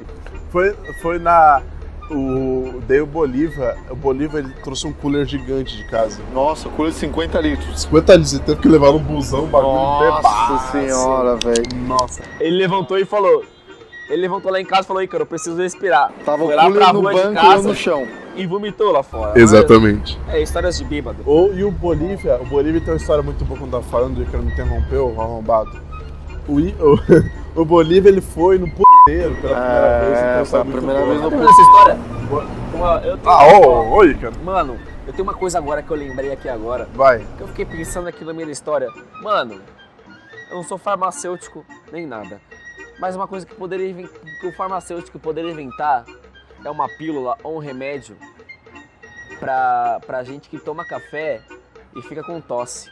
[0.51, 1.61] Foi, foi na.
[2.09, 6.21] O, daí o Bolívia, o Bolívia ele trouxe um cooler gigante de casa.
[6.33, 7.81] Nossa, cooler de 50 litros.
[7.81, 10.71] 50 litros, ele teve que levar no busão, um bagulho Nossa bebaço.
[10.71, 11.63] senhora, velho.
[11.85, 12.21] Nossa.
[12.39, 13.43] Ele levantou e falou.
[14.09, 16.13] Ele levantou lá em casa e falou, Ícaro, eu preciso respirar.
[16.23, 18.07] Tava Foi o lá pra cooler no rua de banco e casa no chão.
[18.37, 19.37] e vomitou lá fora.
[19.37, 20.17] Exatamente.
[20.29, 21.17] É, histórias de bêbado.
[21.25, 24.37] O, e o Bolívia, o Bolívia tem uma história muito boa quando tá falando, que
[24.37, 25.71] me interrompeu, o arrombado.
[26.47, 26.97] O, I- o,
[27.61, 28.69] o Bolívia ele foi no
[29.07, 31.97] puteiro pela primeira vez, então É, é primeira vez no dessa história?
[32.73, 35.97] Uma- eu tenho- Ah, ô, ô, Ícaro, Mano, eu tenho uma coisa agora que eu
[35.97, 36.87] lembrei aqui agora.
[36.93, 37.25] vai.
[37.37, 38.89] Que eu fiquei pensando aqui na minha história.
[39.23, 39.61] Mano,
[40.49, 42.41] eu não sou farmacêutico nem nada.
[42.99, 46.03] Mas uma coisa que, poderia, que o farmacêutico poderia inventar
[46.65, 48.17] é uma pílula ou um remédio
[49.39, 51.41] pra, pra gente que toma café
[51.95, 52.91] e fica com tosse.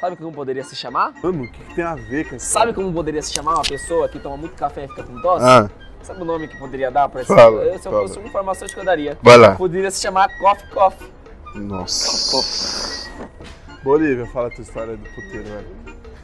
[0.00, 1.12] Sabe como poderia se chamar?
[1.22, 3.62] Mano, o que, que tem a ver com essa Sabe como poderia se chamar uma
[3.64, 5.44] pessoa que toma muito café e fica com tosse?
[5.44, 5.68] Ah,
[6.02, 7.34] Sabe o nome que poderia dar pra esse?
[7.34, 9.18] Fala, Eu, se eu fosse um farmacêutico, eu daria.
[9.20, 9.56] vai lá.
[9.56, 11.12] Poderia se chamar Coffee Coffee.
[11.56, 13.18] Nossa.
[13.82, 15.66] Bolívia, fala a tua história do puteiro, velho.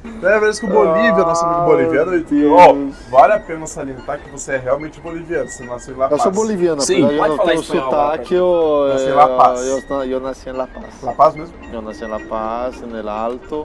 [0.05, 2.75] Primeira vez que o Bolívia, nosso amigo boliviano, ele- ó,
[3.11, 6.23] vale a pena salientar que você é realmente boliviano, você nasceu em La Eu Paz.
[6.25, 9.05] sou boliviano, Sim, apesar de eu pode não falar ter o espanhol sotaque, eu, Nasci
[9.05, 9.67] em eu, La Paz.
[9.67, 11.03] eu, eu nasci em La Paz.
[11.03, 11.55] La Paz mesmo?
[11.73, 13.65] Eu nasci em La Paz, el Alto.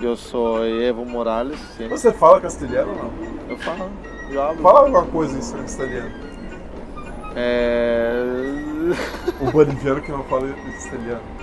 [0.00, 1.88] Eu sou Evo Morales, sim.
[1.88, 3.10] Você fala castelhano ou não?
[3.48, 3.90] Eu falo,
[4.30, 4.62] eu hablo.
[4.62, 6.10] Fala alguma coisa em castelhano.
[7.34, 8.22] É...
[9.40, 11.35] O boliviano que não fala castelhano.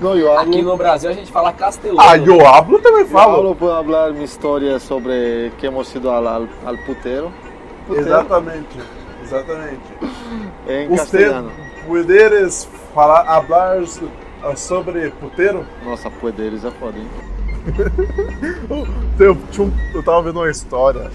[0.00, 0.52] Não, eu hablo...
[0.52, 2.00] Aqui no Brasil a gente fala castelano.
[2.00, 3.36] Ah, eu hablo também Eu falo.
[3.36, 7.30] hablo para hablar mi historia sobre que hemos ido al, al, al putero.
[7.86, 8.78] Putero Exatamente,
[9.22, 9.80] exatamente.
[10.68, 11.50] En Você castellano.
[11.86, 13.78] poderes falar, hablar
[14.42, 15.66] ah, sobre puteiro?
[15.84, 17.08] Nossa, poderes é foda, hein?
[19.18, 21.10] Eu, um- eu tava vendo uma história.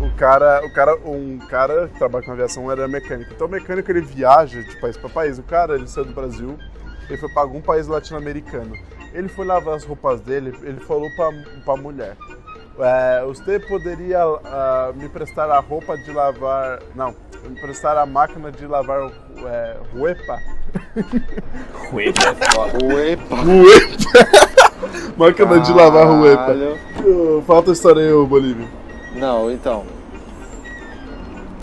[0.00, 3.30] O cara, o cara, um cara que trabalha com aviação era mecânico.
[3.34, 5.38] Então o mecânico ele viaja de país para país.
[5.38, 6.56] O cara, ele saiu do Brasil,
[7.08, 8.76] ele foi para algum país latino-americano.
[9.12, 11.30] Ele foi lavar as roupas dele, ele falou pra,
[11.64, 12.16] pra mulher.
[12.78, 16.80] É, você poderia ah, me prestar a roupa de lavar.
[16.94, 17.14] Não,
[17.48, 19.10] me prestar a máquina de lavar
[19.44, 20.38] é, roupa?
[21.90, 22.84] Coelho é foda.
[22.84, 23.36] Uepa!
[25.16, 26.36] máquina de lavar roupa.
[26.36, 27.42] Caralho.
[27.46, 28.68] Falta a história aí, Bolívia.
[29.16, 29.84] Não, então.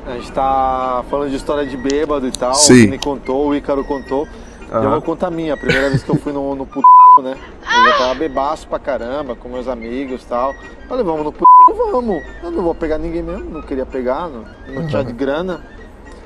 [0.06, 2.54] A gente tá falando de história de bêbado e tal.
[2.54, 2.74] Sim.
[2.74, 4.28] O Vini contou, o Ícaro contou.
[4.72, 4.90] Eu Aham.
[4.92, 5.54] vou contar a minha.
[5.54, 6.88] A primeira vez que eu fui no, no puto,
[7.22, 7.38] né?
[7.62, 10.54] Eu já tava bebaço pra caramba, com meus amigos e tal.
[10.88, 11.46] Falei, vamos no puto,
[11.92, 12.24] vamos.
[12.44, 15.62] Eu não vou pegar ninguém mesmo, não queria pegar, não, não tinha de grana.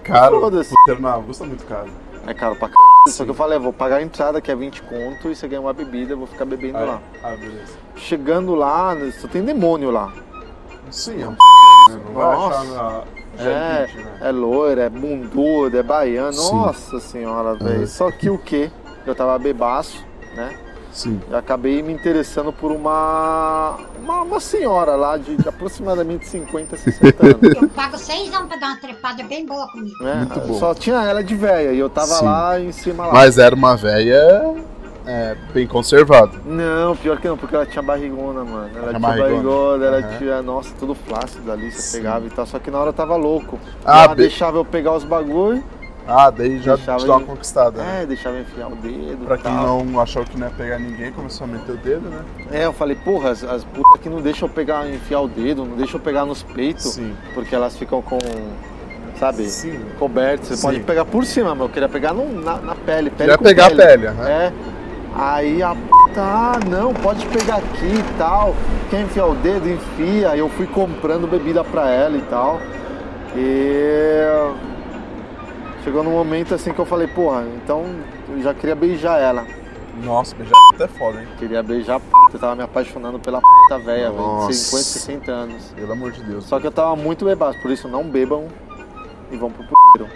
[0.04, 0.74] Caro, Foda-se.
[0.74, 1.90] puteiro na Augusta é muito caro.
[2.26, 2.74] É caro pra c...
[3.10, 5.48] Só que eu falei, é, vou pagar a entrada que é 20 conto e você
[5.48, 7.02] ganha uma bebida, eu vou ficar bebendo Ah, lá.
[7.24, 7.74] Ah, beleza.
[7.96, 10.12] Chegando lá, só tem demônio lá.
[10.90, 11.38] Sim, é um né?
[12.06, 12.60] Não vai Nossa.
[12.62, 13.04] achar na
[13.40, 14.18] É, G20, né?
[14.22, 16.34] é loiro, é bundudo, é baiano.
[16.34, 16.56] Sim.
[16.56, 17.82] Nossa senhora, velho.
[17.82, 17.88] Uhum.
[17.88, 18.70] Só que o quê?
[19.06, 20.56] Eu tava bebaço, né?
[20.92, 21.22] Sim.
[21.30, 27.26] E acabei me interessando por uma, uma, uma senhora lá de, de aproximadamente 50, 60
[27.26, 27.62] anos.
[27.62, 30.04] Eu pago seis anos pra dar uma trepada bem boa comigo.
[30.04, 30.28] né?
[30.28, 30.60] Muito bom.
[30.60, 32.26] Só tinha ela de véia e eu tava Sim.
[32.26, 33.14] lá em cima lá.
[33.14, 34.56] Mas era uma velha
[35.10, 36.34] é, bem conservada.
[36.46, 38.70] Não, pior que não, porque ela tinha barrigona, mano.
[38.76, 39.32] Ela Tinha barrigona.
[39.34, 40.18] barrigona, ela Aham.
[40.18, 41.98] tinha, nossa, tudo flácido ali, você Sim.
[41.98, 42.46] pegava e tal.
[42.46, 43.58] Só que na hora eu tava louco.
[43.84, 45.64] Ah, ela be- deixava eu pegar os bagulho,
[46.12, 47.82] Ah, daí já Deixava te dá uma conquistada.
[47.84, 48.02] né?
[48.02, 49.84] é, deixava enfiar o dedo Pra quem tal.
[49.86, 52.22] não achou que não ia pegar ninguém, começou a meter o dedo, né?
[52.52, 55.66] É, eu falei, porra, as, as putas que não deixam eu pegar, enfiar o dedo,
[55.66, 57.16] não deixam eu pegar nos peitos, Sim.
[57.36, 58.18] porque elas ficam com,
[59.20, 59.80] sabe, Sim.
[60.00, 60.48] cobertas.
[60.48, 60.62] Você Sim.
[60.64, 63.68] pode pegar por cima, mas eu queria pegar no- na, na pele, pele Queria pegar
[63.68, 64.28] a pele, aham.
[64.28, 64.54] É.
[65.16, 68.56] Aí a puta, ah, não, pode pegar aqui e tal.
[68.90, 70.36] Quer enfiar o dedo, enfia.
[70.36, 72.60] Eu fui comprando bebida pra ela e tal.
[73.36, 74.24] E
[75.84, 77.86] chegou num momento assim que eu falei, porra, então
[78.30, 79.46] eu já queria beijar ela.
[80.04, 81.28] Nossa, beijar até foda, hein?
[81.38, 84.54] Queria beijar a puta, eu tava me apaixonando pela puta velha, velho, de Nossa.
[84.54, 85.74] 50, 60 anos.
[85.76, 86.46] Pelo amor de Deus.
[86.46, 88.48] Só que eu tava muito bebaço, por isso não bebam
[89.32, 90.10] e vão pro puteiro.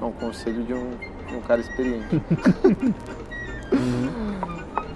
[0.00, 0.90] É um conselho de um,
[1.26, 2.22] de um cara experiente.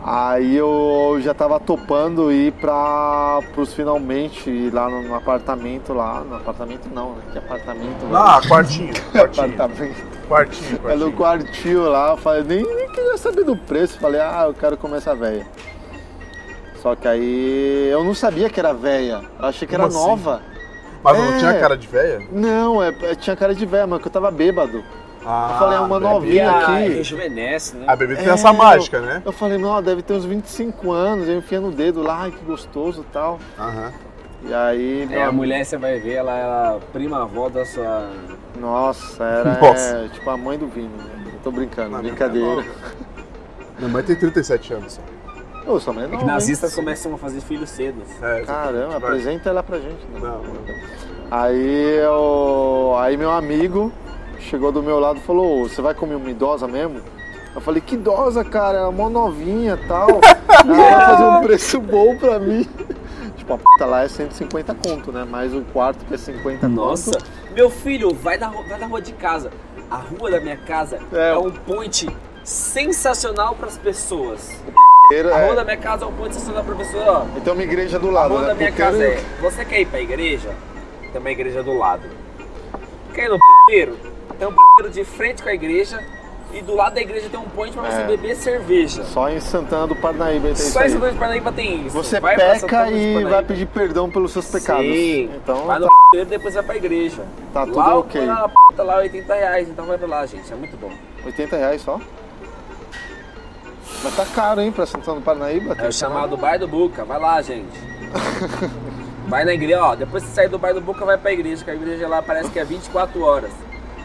[0.03, 6.21] Aí eu já tava topando ir pra, pros finalmente ir lá no, no apartamento lá.
[6.21, 7.23] No apartamento não, né?
[7.33, 8.01] Que apartamento?
[8.01, 8.17] velho?
[8.17, 8.95] Ah, quartinho.
[9.13, 9.47] Quartinho.
[9.47, 10.03] apartamento.
[10.27, 11.17] quartinho, É no quartinho.
[11.17, 13.99] quartinho lá, eu falei, nem, nem queria saber do preço.
[13.99, 15.47] Falei, ah, eu quero comer essa véia.
[16.77, 19.21] Só que aí eu não sabia que era véia.
[19.39, 20.09] Eu achei que Como era assim?
[20.09, 20.41] nova.
[21.05, 21.39] Mas não É.
[21.39, 22.27] tinha cara de velha?
[22.33, 24.83] Não, é, é- tinha cara de véia, mas que eu tava bêbado.
[25.25, 26.51] Ah, falei, é uma novinha.
[26.51, 26.89] A aqui.
[26.95, 27.85] rejuvenesce, né?
[27.87, 29.23] A bebida tem É, essa mágica, né?
[29.25, 32.43] Eu falei, não, deve ter uns 25 anos, eu enfiando o dedo lá, ai que
[32.45, 33.39] gostoso e tal.
[33.59, 33.93] Aham.
[34.43, 37.65] E aí, meu É, a mulher você vai ver, ela é a prima avó da
[37.67, 38.09] sua.
[38.59, 39.97] nossa, era Nossa.
[39.97, 40.89] é, tipo a mãe do Vini.
[40.89, 41.05] né?
[41.35, 42.65] Eu tô brincando, Não, brincadeira.
[43.79, 45.71] minha mãe é tem 37 anos só.
[45.71, 48.01] Ô, sua mãe é É que nazistas começam a fazer filhos cedo.
[48.23, 50.03] É, Caramba, apresenta ela pra gente.
[50.15, 50.19] né?
[50.21, 50.61] Não, não.
[51.31, 53.93] Aí, eu, aí meu amigo
[54.41, 57.01] chegou do meu lado e falou, "Ô, você vai comer uma idosa mesmo?
[57.55, 60.09] Eu falei, que idosa, cara, ela é mó novinha e tal.
[60.49, 62.65] Ela vai fazer um preço bom pra mim.
[63.37, 65.25] Tipo, a puta lá é 150 conto, né?
[65.25, 67.25] Mais o quarto que é 50 Nossa, conto.
[67.53, 69.51] meu filho, vai na, vai na rua de casa.
[69.91, 71.31] A rua da minha casa É.
[71.31, 72.07] é, um point
[72.45, 74.51] sensacional para as pessoas.
[75.11, 77.05] A rua é, da minha casa é um point sensacional para pessoas.
[77.09, 78.47] Ó, Então uma igreja do a lado, rua né?
[78.49, 79.21] da minha Puteiro- casa é.
[79.43, 80.51] Você quer ir pra igreja?
[81.11, 82.03] Tem uma igreja do lado.
[83.15, 83.97] Quer ir no puteiro?
[84.41, 86.03] Tem um puteiro de frente com a igreja.
[86.53, 88.07] E do lado da igreja tem um point pra você É.
[88.07, 89.05] beber cerveja.
[89.05, 90.89] Só em Santana do Parnaíba tem isso Só em.
[90.89, 91.91] Santana de Parnaíba tem isso.
[91.97, 94.83] Você Vai peca e vai pedir perdão pelos seus pecados.
[94.85, 95.31] Sim.
[95.37, 97.23] Então vai no tá, e depois vai pra igreja.
[97.53, 98.27] tá tudo lá, ok.
[98.27, 99.69] Lá, a puta lá, 80 reais.
[99.69, 100.53] Então vai pra lá, gente.
[100.53, 100.91] É muito bom.
[101.25, 102.01] 80 reais só?
[104.03, 105.77] Mas tá caro, hein, pra Santana do Parnaíba?
[105.79, 107.05] É o chamado Bar do Buca.
[107.05, 107.79] Vai lá, gente.
[109.29, 109.95] Vai na igreja, ó.
[109.95, 111.65] Depois que sair do Bar do Buca, vai pra igreja.
[111.65, 113.53] Que a igreja lá parece que é 24 horas.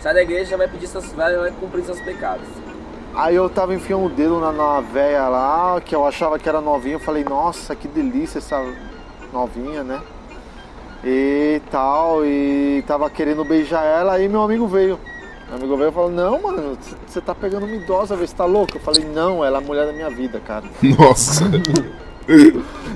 [0.06, 2.46] Sai da igreja, já vai pedir seus, vai, vai cumprir seus pecados.
[3.15, 6.62] Aí eu tava enfiando o dedo na, na véia lá, que eu achava que era
[6.62, 6.94] novinha.
[6.94, 8.63] Eu falei, nossa, que delícia essa
[9.34, 10.00] novinha, né?
[11.04, 15.00] E tal, e tava querendo beijar ela, aí meu amigo veio.
[15.48, 18.78] Meu amigo veio e falou, não, mano, você tá pegando uma idosa, se tá louco.
[18.78, 20.65] Eu falei, não, ela é a mulher da minha vida, cara.
[21.00, 21.46] Nossa.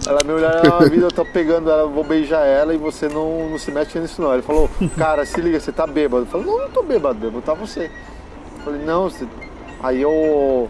[0.07, 2.77] Ela é a mulher da minha vida, eu tô pegando ela, vou beijar ela e
[2.77, 4.33] você não, não se mete nisso não.
[4.33, 6.23] Ele falou, cara, se liga, você tá bêbado.
[6.23, 7.91] Eu falei, não, não tô bêbado, bêbado tá você.
[8.57, 9.27] Eu falei, não, você...
[9.83, 10.69] aí eu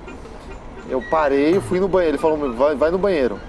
[0.90, 2.16] eu parei, eu fui no banheiro.
[2.16, 3.40] Ele falou, vai, vai no banheiro,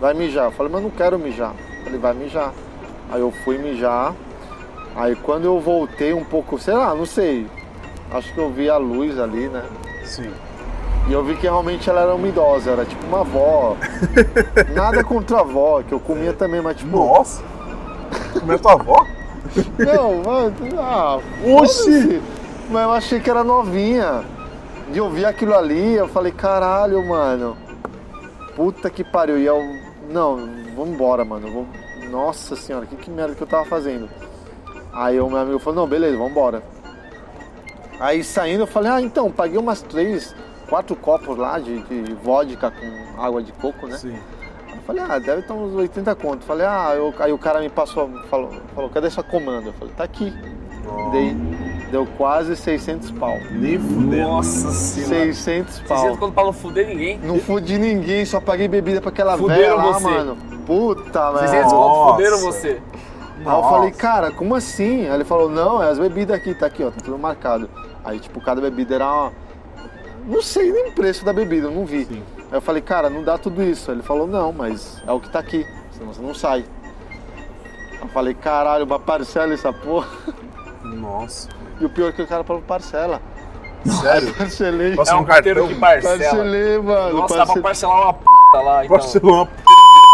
[0.00, 0.46] vai mijar.
[0.46, 1.54] Eu falei, mas não quero mijar.
[1.84, 2.54] Falei, vai mijar.
[3.10, 4.14] Aí eu fui mijar.
[4.96, 7.46] Aí quando eu voltei um pouco, sei lá, não sei.
[8.10, 9.64] Acho que eu vi a luz ali, né?
[10.04, 10.32] Sim.
[11.10, 13.76] E eu vi que realmente ela era uma idosa, era tipo uma avó.
[14.72, 16.96] Nada contra a avó, que eu comia também, mas tipo.
[16.96, 17.42] Nossa.
[18.38, 19.04] Como é tua avó?
[19.76, 20.54] Não, mano.
[20.78, 22.22] Ah, Oxi!
[22.70, 24.22] Mas eu achei que era novinha.
[24.92, 27.56] De ouvir aquilo ali, eu falei, caralho, mano.
[28.54, 29.36] Puta que pariu.
[29.36, 29.60] E eu.
[30.08, 30.36] Não,
[30.76, 31.48] vamos embora, mano.
[31.48, 31.66] eu vou-
[32.08, 34.08] Nossa senhora, que, que merda que eu tava fazendo.
[34.92, 36.62] Aí o meu amigo falou, não, beleza, vamos embora.
[37.98, 40.34] Aí saindo eu falei, ah, então, paguei umas três,
[40.70, 43.98] quatro copos lá de, de vodka com água de coco, né?
[43.98, 44.16] Sim.
[44.72, 46.44] Eu falei, ah, deve estar uns 80 conto.
[46.44, 49.68] Falei, ah, eu- aí o cara me passou, falou, falou, cadê sua comanda?
[49.68, 50.32] Eu falei, tá aqui.
[51.12, 51.34] Dei,
[51.90, 53.36] deu quase 600 pau.
[53.52, 54.28] Nem fudendo.
[54.28, 55.14] Nossa senhora.
[55.26, 56.16] 600 Vocês pau.
[56.16, 57.18] quando pra não fuder ninguém.
[57.18, 60.04] Não fudi ninguém, só paguei bebida pra aquela velha lá, você.
[60.04, 60.36] mano.
[60.66, 61.64] Puta, velho.
[61.64, 62.52] conto fuderam Nossa.
[62.52, 62.80] você.
[63.44, 65.06] Aí eu falei, cara, como assim?
[65.08, 67.68] Aí ele falou, não, é as bebidas aqui, tá aqui, ó, tá tudo marcado.
[68.04, 69.32] Aí, tipo, cada bebida era uma,
[70.30, 72.04] não sei nem o preço da bebida, eu não vi.
[72.06, 72.22] Sim.
[72.38, 73.90] Aí eu falei, cara, não dá tudo isso.
[73.90, 76.64] Ele falou, não, mas é o que tá aqui, senão você não sai.
[78.00, 80.08] Eu falei, caralho, uma parcela essa porra.
[80.82, 81.48] Nossa.
[81.80, 83.20] E o pior é que o cara falou, parcela.
[84.02, 84.32] Sério?
[84.36, 84.94] Parcelei.
[84.94, 85.36] Nossa, É um cartão.
[85.54, 86.18] puteiro que parcela.
[86.18, 87.16] Parcelei, mano.
[87.18, 88.96] Nossa, dá pra Parce- parcelar uma p lá, então.
[88.96, 89.50] Barcelona.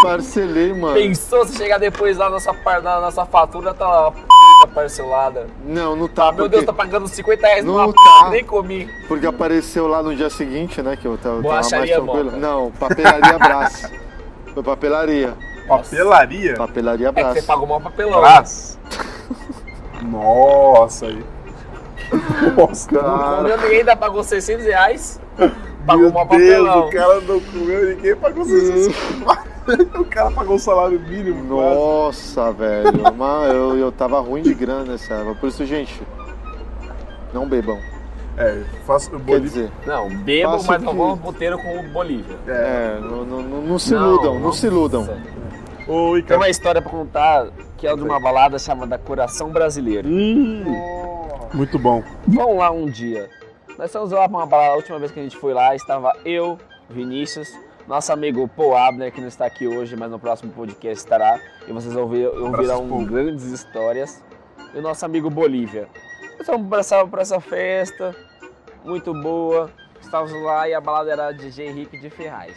[0.03, 0.95] Parcelei, mano.
[0.95, 4.19] Pensou se chegar depois lá na nossa, par- na nossa fatura, tá uma p
[4.67, 5.47] parcelada.
[5.65, 6.29] Não, não tá.
[6.29, 8.31] Ah, meu porque, Deus, tá pagando 50 reais Não numa p tá.
[8.31, 8.89] nem comi.
[9.09, 10.97] porque apareceu lá no dia seguinte, né?
[10.97, 12.25] Que eu tava, tava mais Borracharia tranquilo.
[12.27, 12.37] Moca.
[12.37, 13.93] Não, papelaria Brás.
[14.55, 15.35] Foi papelaria.
[15.69, 16.55] Papelaria?
[16.55, 17.35] Papelaria É que Brás.
[17.35, 18.21] você pagou mal papelão.
[18.21, 18.79] Brás.
[20.03, 21.25] Nossa aí.
[22.57, 25.21] Nossa, Cara, comeu ninguém, ainda pagou 600 reais.
[25.87, 26.87] Pagou Meu mal Deus, papelão.
[26.89, 28.97] o cara não comeu, ninguém pagou 600
[29.99, 31.57] O cara pagou o salário mínimo.
[31.57, 31.75] quase.
[31.77, 32.93] Nossa, velho.
[33.17, 35.35] Mas eu, eu tava ruim de grana nessa época.
[35.41, 36.01] Por isso, gente,
[37.33, 37.79] não bebam.
[38.39, 42.37] É, faço o Quer dizer, Não, bebam, mas não que- vão puteiro com o Bolívia.
[42.47, 45.09] é, não, não, não- não se iludam, não, se iludam.
[45.89, 47.47] Ô, Tem uma história pra contar
[47.79, 50.07] que é de uma balada chamada Coração Brasileiro.
[50.09, 50.65] Hum,
[51.55, 52.03] muito bom.
[52.29, 53.31] Vamos lá um dia.
[53.79, 56.59] Nós lá pra uma balada, a última vez que a gente foi lá, estava eu,
[56.89, 57.49] Vinícius,
[57.87, 61.39] nosso amigo Paul Abner, que não está aqui hoje, mas no próximo podcast estará.
[61.69, 64.23] E vocês ouvi- ouvirão grandes histórias.
[64.75, 65.89] E o nosso amigo Bolívia.
[66.39, 67.05] Nós fomos pra essa,
[67.41, 68.15] festa,
[68.85, 69.71] muito boa.
[70.01, 72.57] Estávamos lá e a balada era DJ Henrique de Ferraz.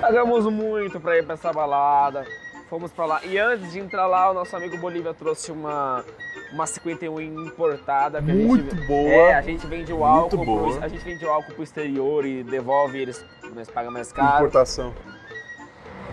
[0.00, 2.26] Pagamos muito pra ir pra essa balada.
[2.68, 3.24] Fomos pra lá.
[3.24, 6.04] E antes de entrar lá, o nosso amigo Bolívia trouxe uma,
[6.52, 8.22] uma 51 importada.
[8.22, 9.08] Que a Muito gente, boa.
[9.10, 10.44] É, a gente vende o álcool.
[10.44, 10.72] boa.
[10.74, 14.46] Pro, a gente vende o álcool pro exterior e devolve eles, nós pagamos mais caro.
[14.46, 14.94] Importação.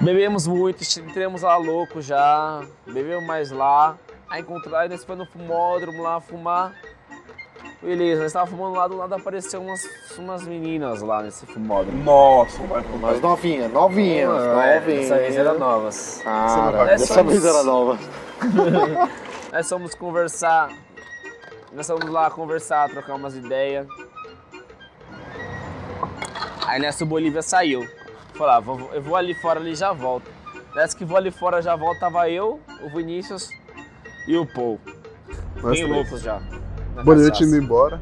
[0.02, 3.96] Bebemos muito, entramos lá louco já, bebemos mais lá.
[4.30, 6.74] Aí encontramos, aí nós fomos no fumódromo lá fumar.
[7.82, 9.82] Beleza, nós estávamos fumando lá, do lado apareceu umas,
[10.17, 12.02] umas meninas lá nesse fumódromo.
[12.04, 14.28] Nossa, vai pro Mas novinha, novinha, É,
[14.80, 14.82] novinha.
[15.02, 16.22] dessa vez eram novas.
[16.88, 17.98] Dessa Somos- vez era nova.
[19.53, 20.75] Nós fomos conversar,
[21.71, 23.85] nós fomos lá conversar, trocar umas ideias.
[26.65, 27.87] Aí nessa o Bolívia saiu.
[28.33, 30.27] Falei, ah, eu vou ali fora ali e já volto.
[30.73, 33.47] Nessa que vou ali fora já volto, tava eu, o Vinícius
[34.27, 34.81] e o Paul.
[35.61, 35.87] Bem três.
[35.87, 36.39] loucos já.
[36.39, 37.43] noite cachaça.
[37.43, 38.01] indo embora.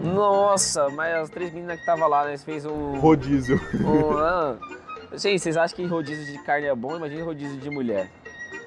[0.00, 2.98] Nossa, mas as três meninas que estavam lá, nós fez um.
[2.98, 3.60] Rodízio.
[3.84, 4.56] um ah.
[5.12, 6.96] Gente, vocês acham que rodízio de carne é bom?
[6.96, 8.10] Imagina rodízio de mulher.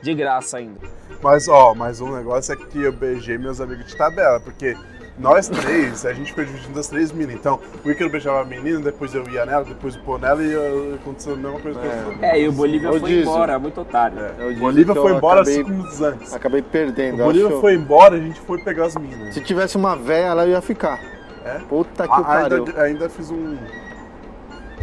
[0.01, 0.79] De graça ainda.
[1.21, 4.77] Mas, ó, mas um negócio é que eu beijei meus amigos de tabela, porque
[5.17, 7.39] nós três, a gente foi dividindo das três meninas.
[7.39, 10.55] Então, o Ícaro beijava a menina, depois eu ia nela, depois o pô nela e
[10.55, 12.17] uh, aconteceu a mesma coisa com eu.
[12.21, 13.21] É, e o Bolívia foi Rodízio.
[13.23, 14.19] embora, muito otário.
[14.19, 16.33] É o Bolívia que eu foi embora acabei- cinco minutos antes.
[16.35, 17.21] Acabei perdendo.
[17.21, 19.33] O Bolívia acho- foi embora, a gente foi pegar as meninas.
[19.33, 20.99] Se tivesse uma véia, ela ia ficar.
[21.43, 21.59] É?
[21.67, 22.65] Puta que A- pariu.
[22.65, 23.57] ainda, ainda fiz um.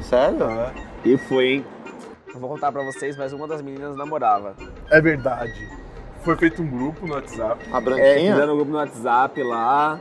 [0.03, 0.45] Sério?
[0.45, 0.73] Ah,
[1.05, 1.67] E foi, hein?
[2.35, 4.55] Eu vou contar pra vocês, mas uma das meninas namorava.
[4.91, 5.69] É verdade.
[6.23, 7.65] Foi feito um grupo no WhatsApp.
[7.73, 8.33] A É, branquinha?
[8.33, 10.01] fizeram um grupo no WhatsApp lá.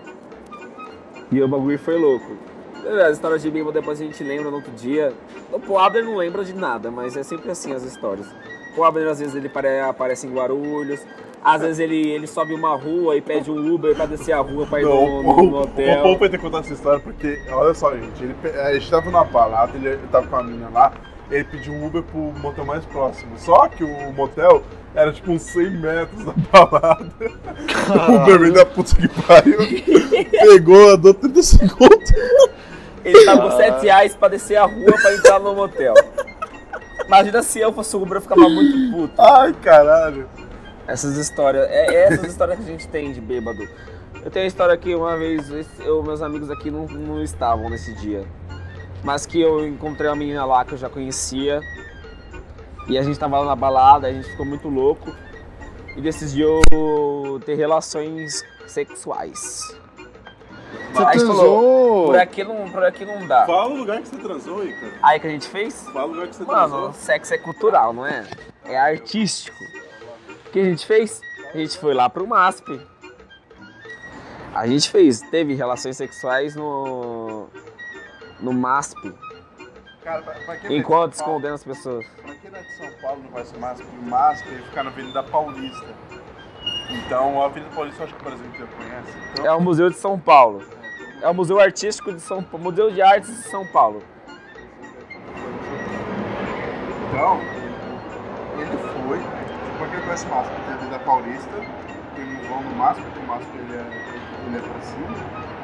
[1.31, 2.35] E o bagulho foi louco.
[2.85, 5.13] É, As histórias de bêbado depois a gente lembra no outro dia.
[5.51, 8.25] O Poabler não lembra de nada, mas é sempre assim as histórias.
[8.71, 11.05] O Poabler às vezes ele pare- aparece em Guarulhos.
[11.43, 14.65] Às vezes ele, ele sobe uma rua e pede um Uber pra descer a rua
[14.65, 16.01] pra ir Não, no, o no, no o hotel.
[16.01, 18.89] Paul vai ter que contar essa história porque, olha só, gente, ele, pe- a gente
[18.89, 20.93] tava numa balada, ele, ele tava com a menina lá,
[21.33, 23.31] ele pediu um Uber pro motel mais próximo.
[23.37, 27.11] Só que o motel era tipo uns 100 metros da balada.
[27.19, 29.57] O Uber veio da puta que pariu,
[30.29, 32.11] pegou, andou 30 segundos.
[33.03, 35.93] Ele pagou 7 reais pra descer a rua pra entrar no motel.
[37.05, 39.21] Imagina se eu fosse o Uber, eu ficava muito puto.
[39.21, 40.29] Ai, caralho.
[40.87, 43.67] Essas histórias, é, é essas histórias que a gente tem de bêbado.
[44.23, 47.93] Eu tenho uma história que uma vez eu, meus amigos aqui não, não estavam nesse
[47.95, 48.23] dia.
[49.03, 51.61] Mas que eu encontrei uma menina lá que eu já conhecia.
[52.87, 55.13] E a gente tava lá na balada, a gente ficou muito louco.
[55.95, 56.59] E decidiu
[57.45, 59.61] ter relações sexuais.
[60.93, 61.35] Você Aí transou?
[61.35, 63.45] falou, Por aqui não, por aqui não dá.
[63.45, 64.91] Fala o lugar que você transou, Ícaro.
[65.01, 65.87] Aí que a gente fez?
[65.89, 66.93] Fala o lugar que você Mano, transou.
[66.93, 68.25] sexo é cultural, não é?
[68.65, 69.57] É artístico.
[70.47, 71.19] O que a gente fez?
[71.53, 72.79] A gente foi lá pro MASP.
[74.53, 77.47] A gente fez, teve relações sexuais no.
[78.39, 79.13] No MASP.
[80.03, 82.05] Cara, pra, pra Enquanto é Paulo- escondendo as pessoas.
[82.21, 84.83] Pra quem não é de São Paulo, não conhece o MASP, o MASP ele fica
[84.83, 85.85] na Avenida Paulista.
[86.89, 89.17] Então, a Avenida Paulista eu acho que o Brasil inteiro conhece.
[89.31, 90.63] Então, É o Museu de São Paulo.
[91.21, 92.63] É o Museu Artístico de São Paulo.
[92.65, 94.03] Museu de Artes de São Paulo.
[97.09, 97.39] Então,
[98.59, 98.77] ele
[99.07, 99.19] foi,
[99.77, 101.49] pra quem não conhece o MASP, tem a Avenida Paulista,
[102.15, 105.15] tem um vão no MASP, porque o MASP ele é, ele é pra cima,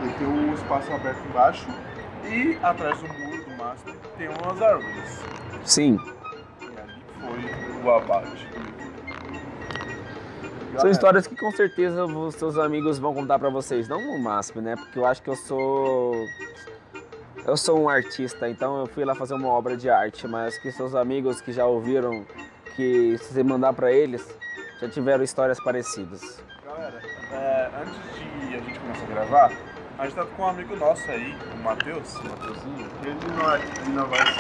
[0.02, 1.68] ele tem um espaço aberto embaixo
[2.26, 5.24] e atrás do muro do MASP tem umas árvores.
[5.64, 5.98] Sim.
[6.62, 8.50] E ali foi o abate.
[10.78, 14.62] São histórias que com certeza os seus amigos vão contar pra vocês, não no MASP,
[14.62, 14.76] né?
[14.76, 16.14] Porque eu acho que eu sou.
[17.46, 20.72] Eu sou um artista, então eu fui lá fazer uma obra de arte, mas que
[20.72, 22.26] seus amigos que já ouviram,
[22.76, 24.26] que se você mandar pra eles,
[24.80, 26.44] já tiveram histórias parecidas.
[26.64, 27.02] Galera,
[27.32, 27.96] é, antes
[28.48, 29.52] de a gente começar a gravar,
[30.00, 32.88] a gente tá com um amigo nosso aí, o Matheus, o Matheusinho.
[33.04, 34.40] Ele não, é, ele não vai ser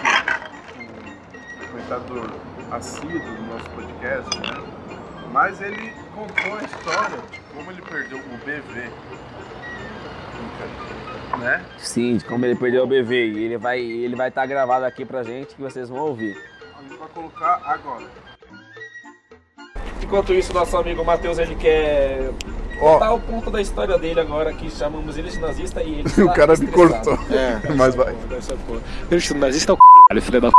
[0.79, 2.29] um frequentador
[2.71, 4.63] assíduo do nosso podcast, né?
[5.33, 8.89] Mas ele contou a história de como ele perdeu o BV.
[11.39, 11.65] Né?
[11.77, 13.13] Sim, de como ele perdeu o BV.
[13.13, 16.41] E ele vai estar ele vai tá gravado aqui pra gente que vocês vão ouvir.
[16.77, 18.05] A gente vai colocar agora.
[20.01, 22.31] Enquanto isso, nosso amigo Matheus ele quer
[22.81, 26.03] Ó, contar o ponto da história dele agora, que chamamos ele de nazista e ele
[26.07, 27.05] o está cara me estressado.
[27.05, 27.19] cortou.
[27.35, 27.59] É.
[27.75, 28.13] Mas vai.
[28.67, 28.81] Porra.
[29.09, 29.77] Deixa nazista é o
[30.15, 30.53] c, filho da p.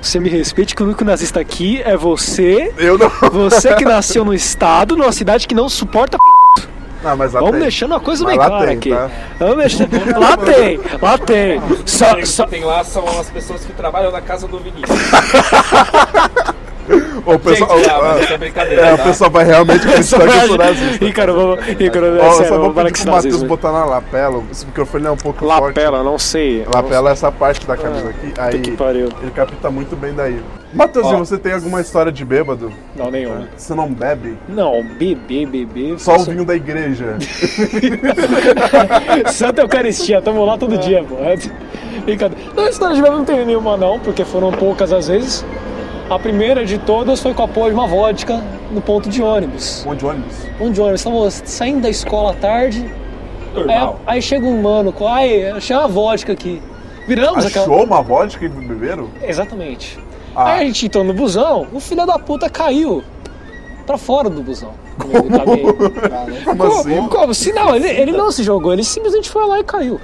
[0.00, 2.72] Você me respeite que o único nazista aqui é você.
[2.78, 3.08] Eu não.
[3.30, 6.24] Você que nasceu no estado, numa cidade que não suporta p.
[7.02, 7.60] Não, mas lá Vamos tem.
[7.64, 8.88] deixando uma coisa Mas bem clara tem, aqui.
[8.88, 9.10] tá?
[9.38, 9.88] Vamos deixar...
[10.18, 11.60] Lá tem, lá tem.
[11.84, 12.44] Só, só...
[12.46, 14.98] que tem lá são as pessoas que trabalham na casa do Vinícius.
[17.26, 19.04] O pessoal, Gente, ah, é brincadeira, é, o tá?
[19.04, 21.04] pessoal vai realmente acreditar que eu sou nazista.
[21.04, 21.68] Ícaro, vamos.
[21.68, 23.48] Ícaro, é eu sério, só vou pedir pro Matheus nazismo.
[23.48, 24.42] botar na lapela.
[24.50, 25.78] Esse microfone é um pouco forte.
[25.78, 26.64] Lapela, não sei.
[26.72, 28.26] Lapela é essa parte da camisa aqui.
[28.28, 29.08] Puta Aí que pariu.
[29.22, 30.38] ele capta muito bem daí.
[30.74, 31.24] Matheusinho, Ó.
[31.24, 32.70] você tem alguma história de bêbado?
[32.96, 33.48] Não, nenhuma.
[33.56, 34.36] Você não bebe?
[34.48, 35.94] Não, bebê, bebê.
[35.96, 37.16] Só o vinho da igreja.
[39.32, 41.16] Santa Eucaristia, tamo lá todo dia, pô.
[41.20, 41.36] É
[42.04, 42.44] Brincadeira.
[42.54, 45.44] Não, história de bebê não tem nenhuma não, porque foram poucas às vezes.
[46.10, 49.84] A primeira de todas foi com o apoio de uma vodka no ponto de ônibus.
[49.86, 50.34] Um de ônibus.
[50.58, 52.84] Ponto de ônibus, estamos saindo da escola à tarde,
[53.54, 54.00] aí, Normal.
[54.06, 56.60] aí chega um mano com, ai, achei uma vodka aqui.
[57.08, 57.64] Viramos aquela...
[57.64, 59.08] Achou uma vodka e beberam?
[59.22, 59.98] Exatamente.
[60.36, 60.52] Ah.
[60.54, 63.02] Aí a gente entrou no busão, o filho da puta caiu
[63.86, 64.72] pra fora do busão.
[64.98, 65.74] caminho.
[66.44, 67.08] Como Como, assim?
[67.08, 67.34] como?
[67.34, 69.98] Se não, ele, ele não se jogou, ele simplesmente foi lá e caiu.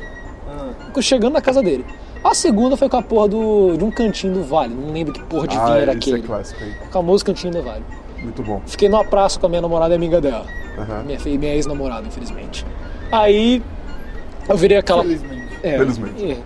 [0.86, 1.84] Ficou chegando na casa dele.
[2.22, 4.74] A segunda foi com a porra do, de um cantinho do Vale.
[4.74, 6.22] Não lembro que porra de vinho Ah, era esse é aquele.
[6.26, 6.74] clássico aí.
[6.88, 7.82] O famoso cantinho do Vale.
[8.18, 8.60] Muito bom.
[8.66, 10.44] Fiquei numa praça com a minha namorada e amiga dela.
[10.78, 11.02] Aham.
[11.04, 12.66] Minha, minha ex-namorada, infelizmente.
[13.10, 13.62] Aí
[14.48, 15.02] eu virei aquela.
[15.62, 16.32] É, Felizmente.
[16.32, 16.36] é.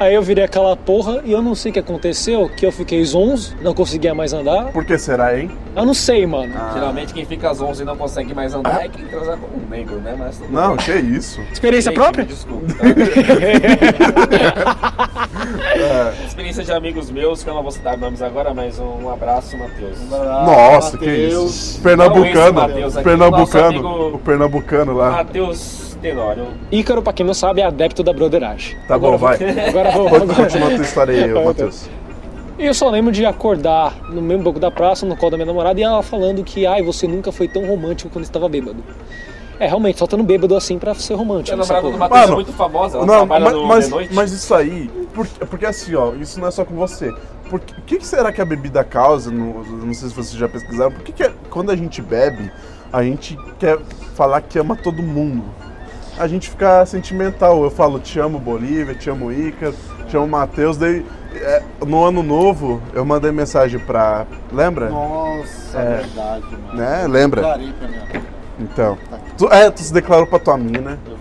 [0.00, 3.04] Aí eu virei aquela porra e eu não sei o que aconteceu, que eu fiquei
[3.04, 4.72] zonzo, não conseguia mais andar.
[4.72, 5.50] Por que será, hein?
[5.76, 6.54] Eu não sei, mano.
[6.72, 9.68] Geralmente quem fica às 11 e não consegue mais andar é quem transar com um
[9.68, 10.16] negro, né?
[10.18, 10.86] Mas Não, bem.
[10.86, 11.38] que isso.
[11.52, 12.24] Experiência Gente, própria?
[12.24, 12.64] Desculpa.
[12.72, 12.80] tá?
[16.26, 19.98] Experiência de amigos meus, que eu não vou citar nomes agora, mas um abraço, Matheus.
[20.10, 21.78] Nossa, que isso.
[21.82, 22.68] Pernambucano.
[22.68, 23.82] Não, esse aqui, Pernambucano.
[23.82, 25.10] nosso amigo- O pernambucano lá.
[25.10, 26.46] Matheus Tenório.
[26.70, 28.76] Ícaro, pra quem não sabe, é adepto da broderagem.
[28.88, 29.36] Tá bom, vai.
[29.68, 30.06] Agora vou.
[30.06, 31.88] Agora- continuar a tua história aí, Matheus.
[32.58, 35.46] E eu só lembro de acordar no mesmo banco da praça, no colo da minha
[35.46, 38.82] namorada, e ela falando que, ai, você nunca foi tão romântico quando estava bêbado.
[39.58, 41.54] É, realmente, só estando bêbado assim pra ser romântico.
[41.54, 41.98] A nessa namorada do.
[41.98, 44.14] Matheus é Mano, muito famosa, ela Não, trabalha mas, no mas, Noite.
[44.14, 47.12] mas isso aí, porque, porque assim, ó, isso não é só com você.
[47.48, 49.30] Por que, o que que será que a bebida causa?
[49.30, 50.92] No, não sei se vocês já pesquisaram.
[50.92, 52.50] Por que, que é- quando a gente bebe,
[52.92, 53.78] a gente quer
[54.14, 55.44] falar que ama todo mundo?
[56.20, 57.64] A gente fica sentimental.
[57.64, 59.74] Eu falo, te amo Bolívia, te amo Ícaro,
[60.06, 60.76] te amo Matheus.
[60.76, 61.04] Daí,
[61.34, 64.26] é, no ano novo, eu mandei mensagem pra.
[64.52, 64.90] Lembra?
[64.90, 65.96] Nossa, É.
[65.96, 66.74] verdade, mano.
[66.78, 67.06] Né?
[67.08, 67.56] Lembra?
[67.56, 67.74] Minha.
[68.58, 68.98] Então.
[69.38, 70.98] Tu, é, tu se declarou pra tua mina.
[71.08, 71.19] Nossa.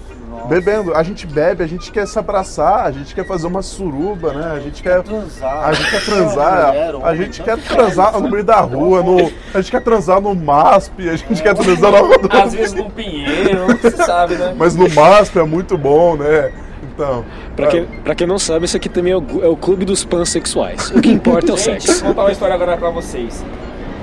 [0.49, 4.33] Bebendo, a gente bebe, a gente quer se abraçar, a gente quer fazer uma suruba,
[4.33, 4.51] né?
[4.55, 5.03] A gente quer.
[5.03, 5.63] Transar.
[5.63, 6.73] A gente quer transar,
[7.03, 11.07] a gente quer transar no meio da rua, no, a gente quer transar no MASP,
[11.07, 12.29] a gente quer transar na rua do...
[12.35, 14.55] Às vezes num pinheiro, você sabe, né?
[14.57, 16.51] Mas no MASP é muito bom, né?
[16.81, 17.23] Então.
[17.55, 20.03] Pra quem, pra quem não sabe, isso aqui também é o, é o clube dos
[20.03, 20.89] pansexuais.
[20.91, 22.03] O que importa é o Gente, sexo.
[22.03, 23.43] vou contar uma história agora pra vocês.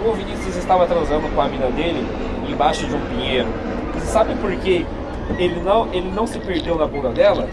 [0.04, 2.06] O Vinícius estava transando com a mina dele
[2.48, 3.48] embaixo de um pinheiro.
[3.94, 4.86] Você sabe por que
[5.38, 7.48] ele não, ele não se perdeu na bunda dela?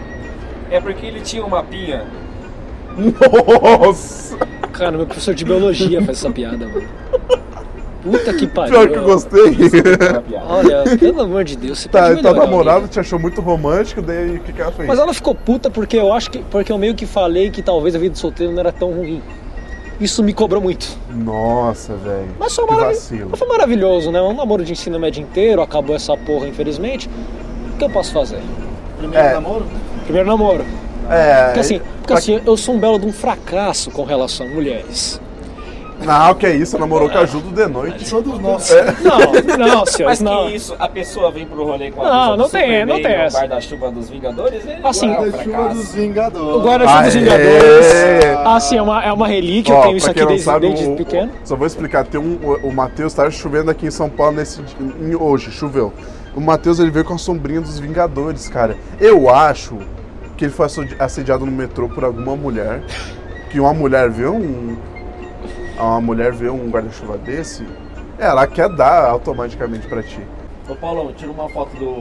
[0.70, 2.04] É porque ele tinha uma pinha.
[2.96, 4.36] Nossa!
[4.72, 6.86] Cara, meu professor de biologia faz essa piada, mano.
[8.02, 8.72] Puta que pariu.
[8.74, 9.56] Pior que eu gostei.
[10.46, 12.92] Olha, pelo amor de Deus, você Tá, melhorar, namorada amiga.
[12.92, 14.86] te achou muito romântico, daí o que, que ela fez?
[14.86, 16.38] Mas ela ficou puta porque eu acho que.
[16.50, 19.22] Porque eu meio que falei que talvez a vida de solteiro não era tão ruim.
[20.00, 20.86] Isso me cobrou muito.
[21.08, 22.28] Nossa, velho.
[22.38, 23.28] Mas foi, Que maravi- vacilo.
[23.30, 24.20] mas foi maravilhoso, né?
[24.20, 27.08] Um namoro de ensino médio inteiro, acabou essa porra, infelizmente.
[27.74, 28.38] O que eu posso fazer?
[28.98, 29.32] Primeiro É.
[29.34, 29.66] namoro?
[30.04, 30.64] Primeiro namoro.
[31.10, 31.44] É.
[31.46, 34.48] Porque assim, porque pra- assim, eu sou um belo de um fracasso com relação a
[34.50, 35.20] mulheres.
[36.04, 38.10] Não, que é isso, namorou com a Judo de noite.
[38.10, 38.68] Todos nós.
[39.02, 40.46] Não, não, senhores, Mas não.
[40.48, 43.06] que isso, a pessoa vem pro rolê com a Não, não tem, Superman não tem
[43.12, 43.38] o essa.
[43.38, 45.74] guarda-chuva dos Vingadores, ele Assim, é Da chuva fracasso.
[45.76, 46.56] dos Vingadores.
[46.56, 47.14] O guarda-chuva dos!
[47.14, 48.38] Vingadores.
[48.44, 50.96] Assim, é uma, é uma relíquia, eu Ó, tenho isso aqui desde, sabe, desde o-
[50.96, 51.30] pequeno.
[51.44, 54.60] só vou explicar, tem um, o, o Matheus tá chovendo aqui em São Paulo nesse
[55.18, 55.92] hoje, choveu.
[56.36, 58.76] O Matheus ele veio com a sombrinha dos Vingadores, cara.
[59.00, 59.78] Eu acho
[60.36, 60.66] que ele foi
[60.98, 62.82] assediado no metrô por alguma mulher.
[63.50, 64.76] Que uma mulher vê um.
[65.78, 67.66] Uma mulher vê um guarda-chuva desse,
[68.18, 70.20] ela quer dar automaticamente pra ti.
[70.68, 71.94] Ô Paulão, tira uma foto do,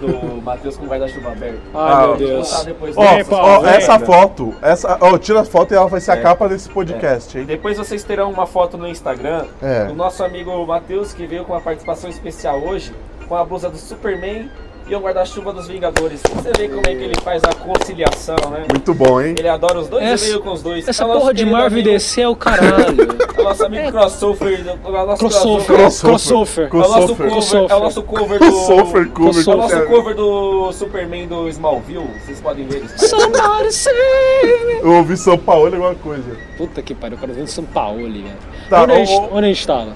[0.00, 1.60] do Matheus com o guarda-chuva aberto.
[1.74, 2.64] Ai, Ah, meu Deus.
[2.64, 3.70] depois Ó, ó, Instagram.
[3.70, 6.20] essa foto, essa, ó, tira a foto e ela vai ser a É.
[6.22, 7.44] capa desse podcast, hein?
[7.44, 9.84] Depois vocês terão uma foto no Instagram É.
[9.86, 12.94] do nosso amigo Matheus, que veio com uma participação especial hoje,
[13.28, 14.50] com a blusa do Superman
[14.88, 16.20] e o guarda-chuva dos Vingadores.
[16.34, 18.64] Você vê como é que ele faz a conciliação, né?
[18.68, 19.34] Muito bom, hein?
[19.38, 20.86] Ele adora os dois Essa- e veio com os dois.
[20.88, 23.08] Essa É o porra de Marvel e amigo- DC é o caralho.
[23.36, 24.60] É o nosso amigo crossover.
[24.60, 25.66] o nosso Crossover.
[25.66, 26.68] Crossover.
[26.68, 26.68] Crossover.
[26.70, 28.44] É o nosso cover, é o nosso cover do.
[28.44, 32.06] Crossover, cover, É o nosso cover do Superman do Smallville.
[32.24, 32.82] Vocês podem ver.
[32.84, 33.08] isso.
[33.08, 34.72] Somebody save me.
[34.80, 36.36] Eu ouvi São Paulo e alguma coisa.
[36.58, 38.24] Puta que pariu, eu quero ver São Paulo, velho.
[38.68, 39.92] Tá, onde, a gente, onde a gente tava?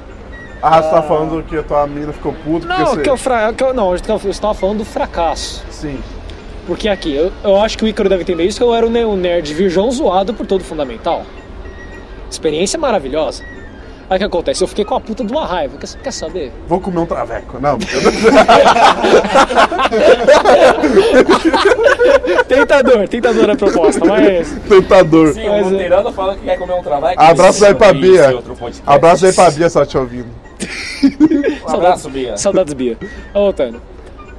[0.62, 3.02] Ah, você tá falando que a tua mina ficou puta porque Não, você...
[3.02, 3.52] que eu, fra...
[3.52, 5.64] que eu, não, eu tava- eu estava falando do fracasso.
[5.70, 6.00] Sim.
[6.66, 8.90] Porque aqui, eu, eu acho que o Ícaro deve entender isso, que eu era um
[8.90, 11.22] ne- nerd virgão zoado por todo o fundamental.
[12.30, 13.44] Experiência maravilhosa.
[14.08, 14.62] Aí o que acontece?
[14.62, 15.76] Eu fiquei com a puta de uma raiva.
[15.78, 16.52] Quer, quer saber?
[16.68, 17.58] Vou comer um traveco.
[17.60, 17.76] Não,
[22.48, 24.50] Tentador, tentador a proposta, mas.
[24.68, 25.32] tentador.
[25.34, 27.20] Sim, Mas, o Luterano falando que quer comer um traveco.
[27.22, 28.38] Abraço aí pra Bia.
[28.86, 30.28] Abraço aí pra Bia, ela te ouvindo.
[31.66, 32.36] Um abraço, Bia.
[32.36, 32.96] Saudades Bia.
[33.34, 33.80] Ô, Voltando.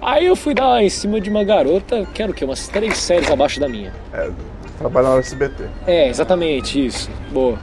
[0.02, 2.46] Aí eu fui dar em cima de uma garota, que era o quê?
[2.46, 3.92] Umas três séries abaixo da minha.
[4.14, 4.30] É,
[4.78, 5.64] trabalha na SBT.
[5.86, 7.10] É, exatamente isso.
[7.32, 7.58] Boa.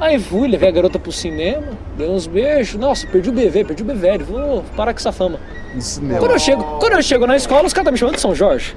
[0.00, 1.66] Aí fui, levei a garota pro cinema,
[1.96, 2.80] dei uns beijos.
[2.80, 5.40] Nossa, perdi o BV, perdi o BV, vou parar com essa fama.
[5.74, 6.20] No cinema.
[6.20, 8.34] Quando eu chego, quando eu chego na escola, os caras estão me chamando de São
[8.34, 8.76] Jorge.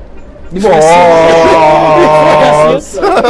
[0.51, 0.71] Nossa!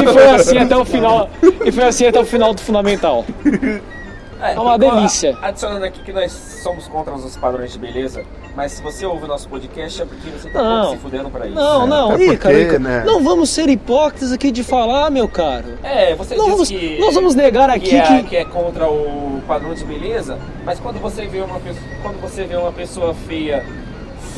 [0.01, 1.29] E foi assim até o final.
[1.65, 3.25] E foi assim até o final do fundamental.
[4.41, 5.37] É, uma então, delícia.
[5.41, 6.31] a- Adicionando aqui que nós
[6.63, 8.23] somos contra os padrões de beleza,
[8.55, 10.81] mas se você ouve o nosso podcast é porque você tá um Não.
[10.81, 11.55] pouco se fudendo pra isso.
[11.55, 13.03] Não, não, até Ih, cara, porque, Ih, né?
[13.05, 15.77] não vamos ser hipócritas aqui de falar, meu caro.
[15.83, 18.29] É, você Não diz vamos, que, nós vamos negar que, aqui é, que.
[18.29, 22.43] que é contra o padrão de beleza, mas quando você vê uma pessoa, quando você
[22.45, 23.63] vê uma pessoa feia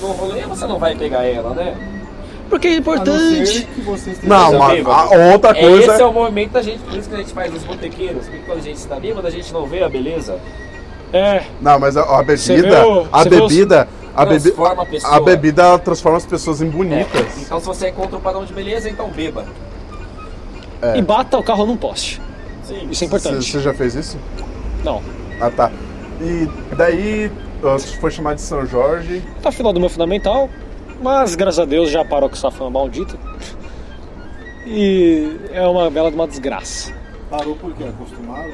[0.01, 1.75] no rolê, você não vai pegar ela, né?
[2.49, 3.67] Porque é A não importante.
[4.23, 4.95] Não, Coisa bêbada.
[5.15, 5.93] a outra É, coisa...
[5.93, 8.39] esse é o movimento da gente, por isso que a gente faz os botequeiros, porque
[8.45, 10.37] quando a gente está bêbado, a gente não vê a beleza.
[11.11, 12.87] É, Não, mas a, a bebida...
[12.87, 13.87] o- A os- bebida...
[14.15, 14.41] A, bebi...
[14.51, 15.15] Transforma a pessoa.
[15.15, 17.37] a bebida ela transforma as pessoas em É, bonitas.
[17.41, 19.45] Então se você é contra o padrão de beleza, então beba.
[20.81, 20.97] É.
[20.97, 22.21] e bata o carro num poste.
[22.63, 22.87] Sim.
[22.91, 23.51] Isso é importante.
[23.51, 24.17] Você já fez isso?
[24.83, 25.01] Não.
[25.41, 25.71] Ah, tá.
[26.21, 27.31] E daí
[27.99, 29.23] foi chamado de São Jorge.
[29.41, 30.47] Tá final do meu fundamental,
[31.03, 33.15] mas graças a Deus já parou com essa fama maldita.
[34.65, 36.93] E é uma bela de uma desgraça.
[37.29, 38.53] Parou porque acostumaram?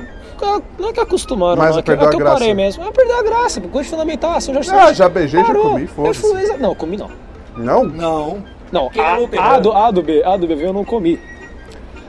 [0.80, 2.40] Não é que acostumaram, Mas não, é que, perdeu é que a eu graça.
[2.40, 2.84] parei mesmo.
[2.84, 5.72] É perder a graça, coisa de fundamental, assim, já Ah, já beijei, já parou.
[5.72, 6.26] comi, foda-se.
[6.26, 7.10] Eu Não, comi não.
[7.58, 7.84] Não?
[7.84, 8.44] Não.
[8.72, 9.06] Não, Quem é
[9.38, 11.20] a, a do, a, do B, a do BV eu não comi.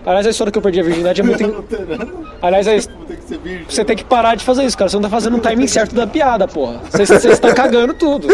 [0.06, 1.64] Aliás, a história que eu perdi a virgindade é muito.
[2.40, 2.72] Aliás, a
[3.42, 3.64] virgem.
[3.68, 4.88] você tem que parar de fazer isso, cara.
[4.88, 6.80] Você não tá fazendo o timing certo da piada, porra.
[6.90, 8.28] Você você está cagando tudo.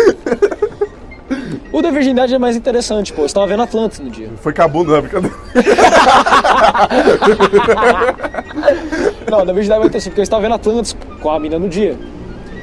[1.73, 3.23] O da virgindade é mais interessante, pô.
[3.23, 4.31] Eu estava vendo Atlantis no dia.
[4.37, 5.37] Foi bunda, não, brincadeira.
[9.31, 11.69] Não, da virgindade vai ter sim, porque eu estava vendo Atlantis com a mina no
[11.69, 11.99] dia.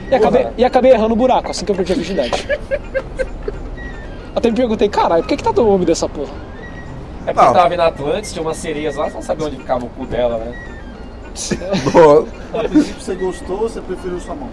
[0.09, 2.47] E acabei, e acabei errando o buraco assim que eu perdi a virgindade.
[4.35, 6.31] Até me perguntei, caralho, por que, que tá tão úmido essa porra?
[7.25, 7.47] É porque Não.
[7.47, 10.05] eu tava vendo Atlantis, tinha umas sereias lá, você não sabia onde ficava o cu
[10.05, 10.53] dela, né?
[12.53, 14.49] A princípio você gostou ou você preferiu sua mão?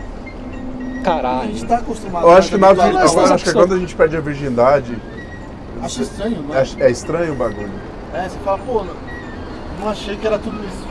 [1.01, 1.49] A Caralho.
[1.49, 2.27] gente tá acostumado.
[2.27, 3.33] Eu acho que, na, tá vi- eu habituado.
[3.33, 4.97] acho que quando a gente perde a virgindade,
[5.83, 6.63] Acho estranho, né?
[6.79, 7.71] é, é estranho o bagulho.
[8.13, 8.95] É, você fala, pô, não,
[9.81, 10.89] não achei que era tudo isso.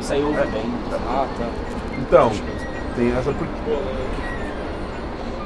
[0.00, 0.64] Isso aí ouve bem.
[1.08, 1.46] Ah, tá.
[2.00, 2.32] Então,
[2.96, 3.30] tem essa.
[3.32, 3.46] por-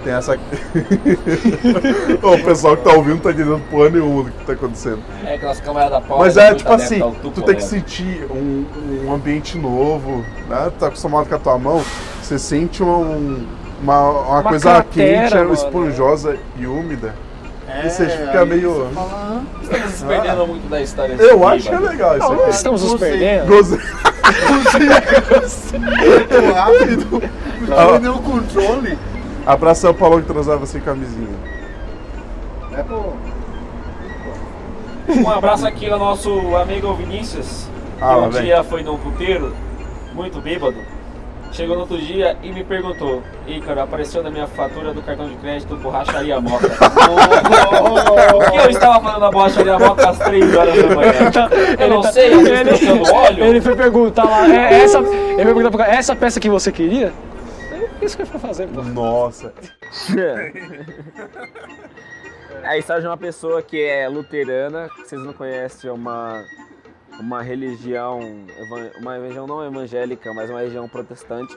[0.03, 0.39] Tem essa.
[2.23, 5.03] O pessoal que tá ouvindo tá entendendo porra nenhuma do que tá acontecendo.
[5.25, 6.19] É aquelas câmeras da pau.
[6.21, 7.69] Mas né, é muita tipo assim, o tu tem que né?
[7.69, 8.65] sentir um,
[9.07, 10.71] um ambiente novo, né?
[10.71, 11.83] Tu tá acostumado com a tua mão,
[12.23, 13.45] você sente um-
[13.83, 15.53] uma, uma, Uma coisa cratera, quente, mano.
[15.55, 17.15] esponjosa e úmida.
[17.69, 21.13] É, você fica meio- Você fala, ah, Estamos se perdendo muito da história.
[21.15, 21.89] Eu desse acho que é bêbado.
[21.93, 22.51] legal isso Não, aqui.
[22.51, 23.47] estamos nos perdendo.
[23.49, 23.79] Gozei.
[26.29, 27.23] tão rápido,
[27.77, 27.85] Ah.
[27.93, 28.99] não deu o controle.
[29.45, 31.37] Abração ao Paulo que transava sem camisinha.
[32.77, 33.13] É, pô.
[35.09, 37.69] Um abraço aqui ao nosso amigo Vinícius,
[37.99, 38.43] que Ah, lá um vem.
[38.43, 39.55] dia foi num puteiro
[40.15, 40.77] muito bêbado,
[41.57, 45.35] chegou no outro dia e me perguntou: Ícaro, apareceu na minha fatura do cartão de
[45.37, 46.67] crédito borracharia moca.
[48.37, 51.13] o que eu estava fazendo na borracharia moca às 3 horas da manhã?
[51.81, 53.45] Eu não sei, eu ele, óleo.
[53.45, 57.13] ele foi perguntar lá, é, essa, ele foi perguntar essa peça que você queria?
[57.73, 58.83] É Isso que ele foi fazer, pô.
[58.83, 59.53] Nossa.
[60.17, 60.53] É
[62.65, 66.45] a história de uma pessoa que é luterana, que vocês não conhecem, é uma,
[67.21, 68.21] uma religião,
[68.99, 71.57] uma religião não evangélica, mas uma religião protestante.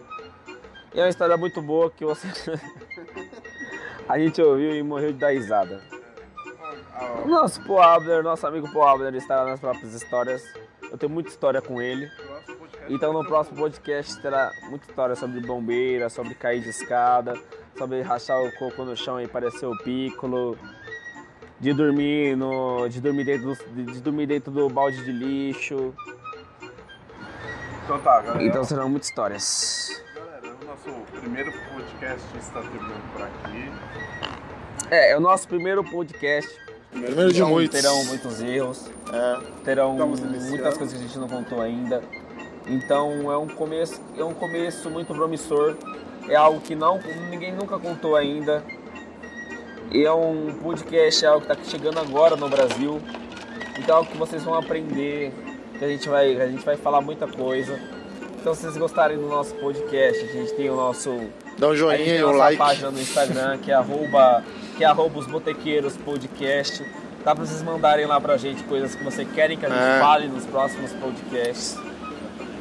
[0.94, 2.28] E é uma história muito boa que você.
[4.08, 5.82] a gente ouviu e morreu de dar risada.
[7.26, 10.44] Nosso Paul Abner, nosso amigo Paul Abner, está nas próprias histórias.
[10.92, 12.10] Eu tenho muita história com ele.
[12.90, 17.36] Então no próximo podcast terá muita história sobre bombeira, sobre cair de escada,
[17.78, 20.58] sobre rachar o coco no chão e parecer o pícolo,
[21.60, 22.88] de dormir no.
[22.88, 25.94] de dormir dentro do, de, dormir dentro do balde de lixo.
[27.84, 28.44] Então tá, galera.
[28.44, 30.02] Então serão muitas histórias.
[30.16, 33.72] Galera, o nosso primeiro podcast está terminando por aqui.
[34.90, 36.50] É, é o nosso primeiro podcast.
[36.92, 37.82] Primeiro de muitos.
[37.82, 38.90] Terão muitos erros.
[39.12, 39.64] É.
[39.64, 42.02] terão muitas coisas que a gente não contou ainda.
[42.66, 45.76] Então é um começo, é um começo muito promissor.
[46.28, 47.00] É algo que não
[47.30, 48.64] ninguém nunca contou ainda.
[49.92, 53.02] E é um podcast, é algo que está chegando agora no Brasil.
[53.78, 55.32] Então é algo que vocês vão aprender,
[55.78, 57.80] que a gente vai, a gente vai falar muita coisa.
[58.40, 61.20] Então se vocês gostarem do nosso podcast, a gente tem o nosso
[61.58, 62.58] Dá um joinha e a um like.
[62.58, 64.44] página no Instagram, que é arroba,
[64.78, 66.84] que é arroba os botequeiros podcast.
[67.26, 70.00] Dá pra vocês mandarem lá pra gente coisas que vocês querem que a gente É.
[70.00, 71.78] fale nos próximos podcasts.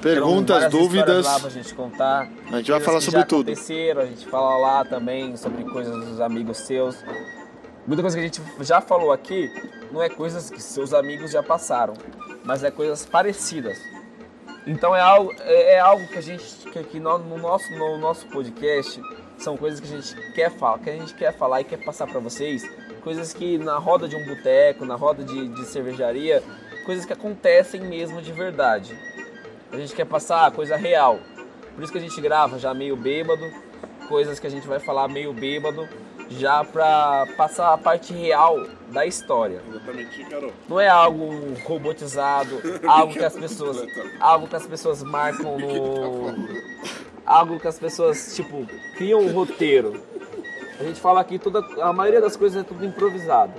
[0.03, 1.27] Perguntas, dúvidas.
[1.27, 2.29] lá pra gente contar.
[2.51, 3.51] A gente vai falar sobre já tudo.
[3.51, 6.97] aconteceram, a gente fala lá também sobre coisas dos amigos seus.
[7.87, 9.51] Muita coisa que a gente já falou aqui
[9.91, 11.95] não é coisas que seus amigos já passaram,
[12.45, 13.79] mas é coisas parecidas.
[14.67, 17.97] Então é algo, é, é algo que a gente que, que no, no nosso no
[17.97, 19.01] nosso podcast
[19.39, 22.07] são coisas que a gente quer falar, que a gente quer falar e quer passar
[22.07, 22.69] para vocês,
[23.03, 26.43] coisas que na roda de um boteco, na roda de, de cervejaria,
[26.85, 28.99] coisas que acontecem mesmo de verdade.
[29.73, 31.19] A gente quer passar coisa real.
[31.75, 33.45] Por isso que a gente grava já meio bêbado,
[34.09, 35.89] coisas que a gente vai falar meio bêbado,
[36.31, 39.63] já pra passar a parte real da história.
[39.69, 40.53] Exatamente, Carol.
[40.69, 43.87] Não é algo robotizado, algo que as pessoas,
[44.19, 46.35] algo que as pessoas marcam no,
[47.25, 48.67] algo que as pessoas tipo
[48.97, 50.03] criam um roteiro.
[50.81, 53.55] A gente fala aqui toda, a maioria das coisas é tudo improvisado.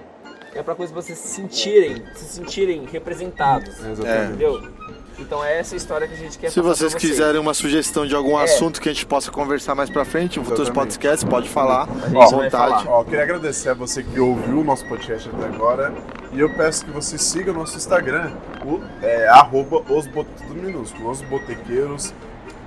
[0.53, 4.28] É pra coisa vocês se sentirem, se sentirem representados, Exatamente.
[4.30, 4.78] entendeu?
[5.20, 6.95] Então é essa história que a gente quer Se vocês vocês.
[7.11, 8.43] quiserem uma sugestão de algum É.
[8.45, 11.84] assunto que a gente possa conversar mais pra frente, em futuros podcasts, pode falar.
[11.84, 12.49] À vontade.
[12.51, 12.84] falar.
[12.88, 15.93] Ó, queria agradecer a você que ouviu o nosso podcast até agora.
[16.32, 18.32] E eu peço que você siga o nosso Instagram,
[18.65, 22.13] o, é, arroba os bot- tudo minúsculo, os botequeiros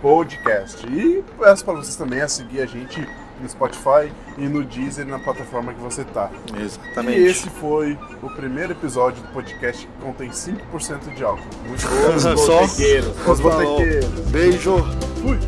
[0.00, 0.84] podcast.
[0.88, 3.06] E peço para vocês também a seguir a gente
[3.42, 6.30] no Spotify e no Deezer na plataforma que você tá.
[6.58, 7.18] Exatamente.
[7.18, 11.42] E esse foi o primeiro episódio do podcast que contém 5% de álcool.
[11.66, 12.36] Muito bom.
[12.36, 12.60] Só.
[12.62, 13.28] Botequeiros.
[13.28, 14.20] Os botequeiros.
[14.30, 14.76] Beijo.
[15.20, 15.38] Fui.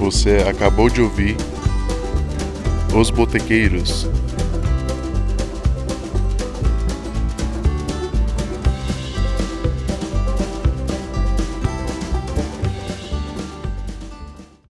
[0.00, 1.36] Você acabou de ouvir
[2.94, 4.08] Os Botequeiros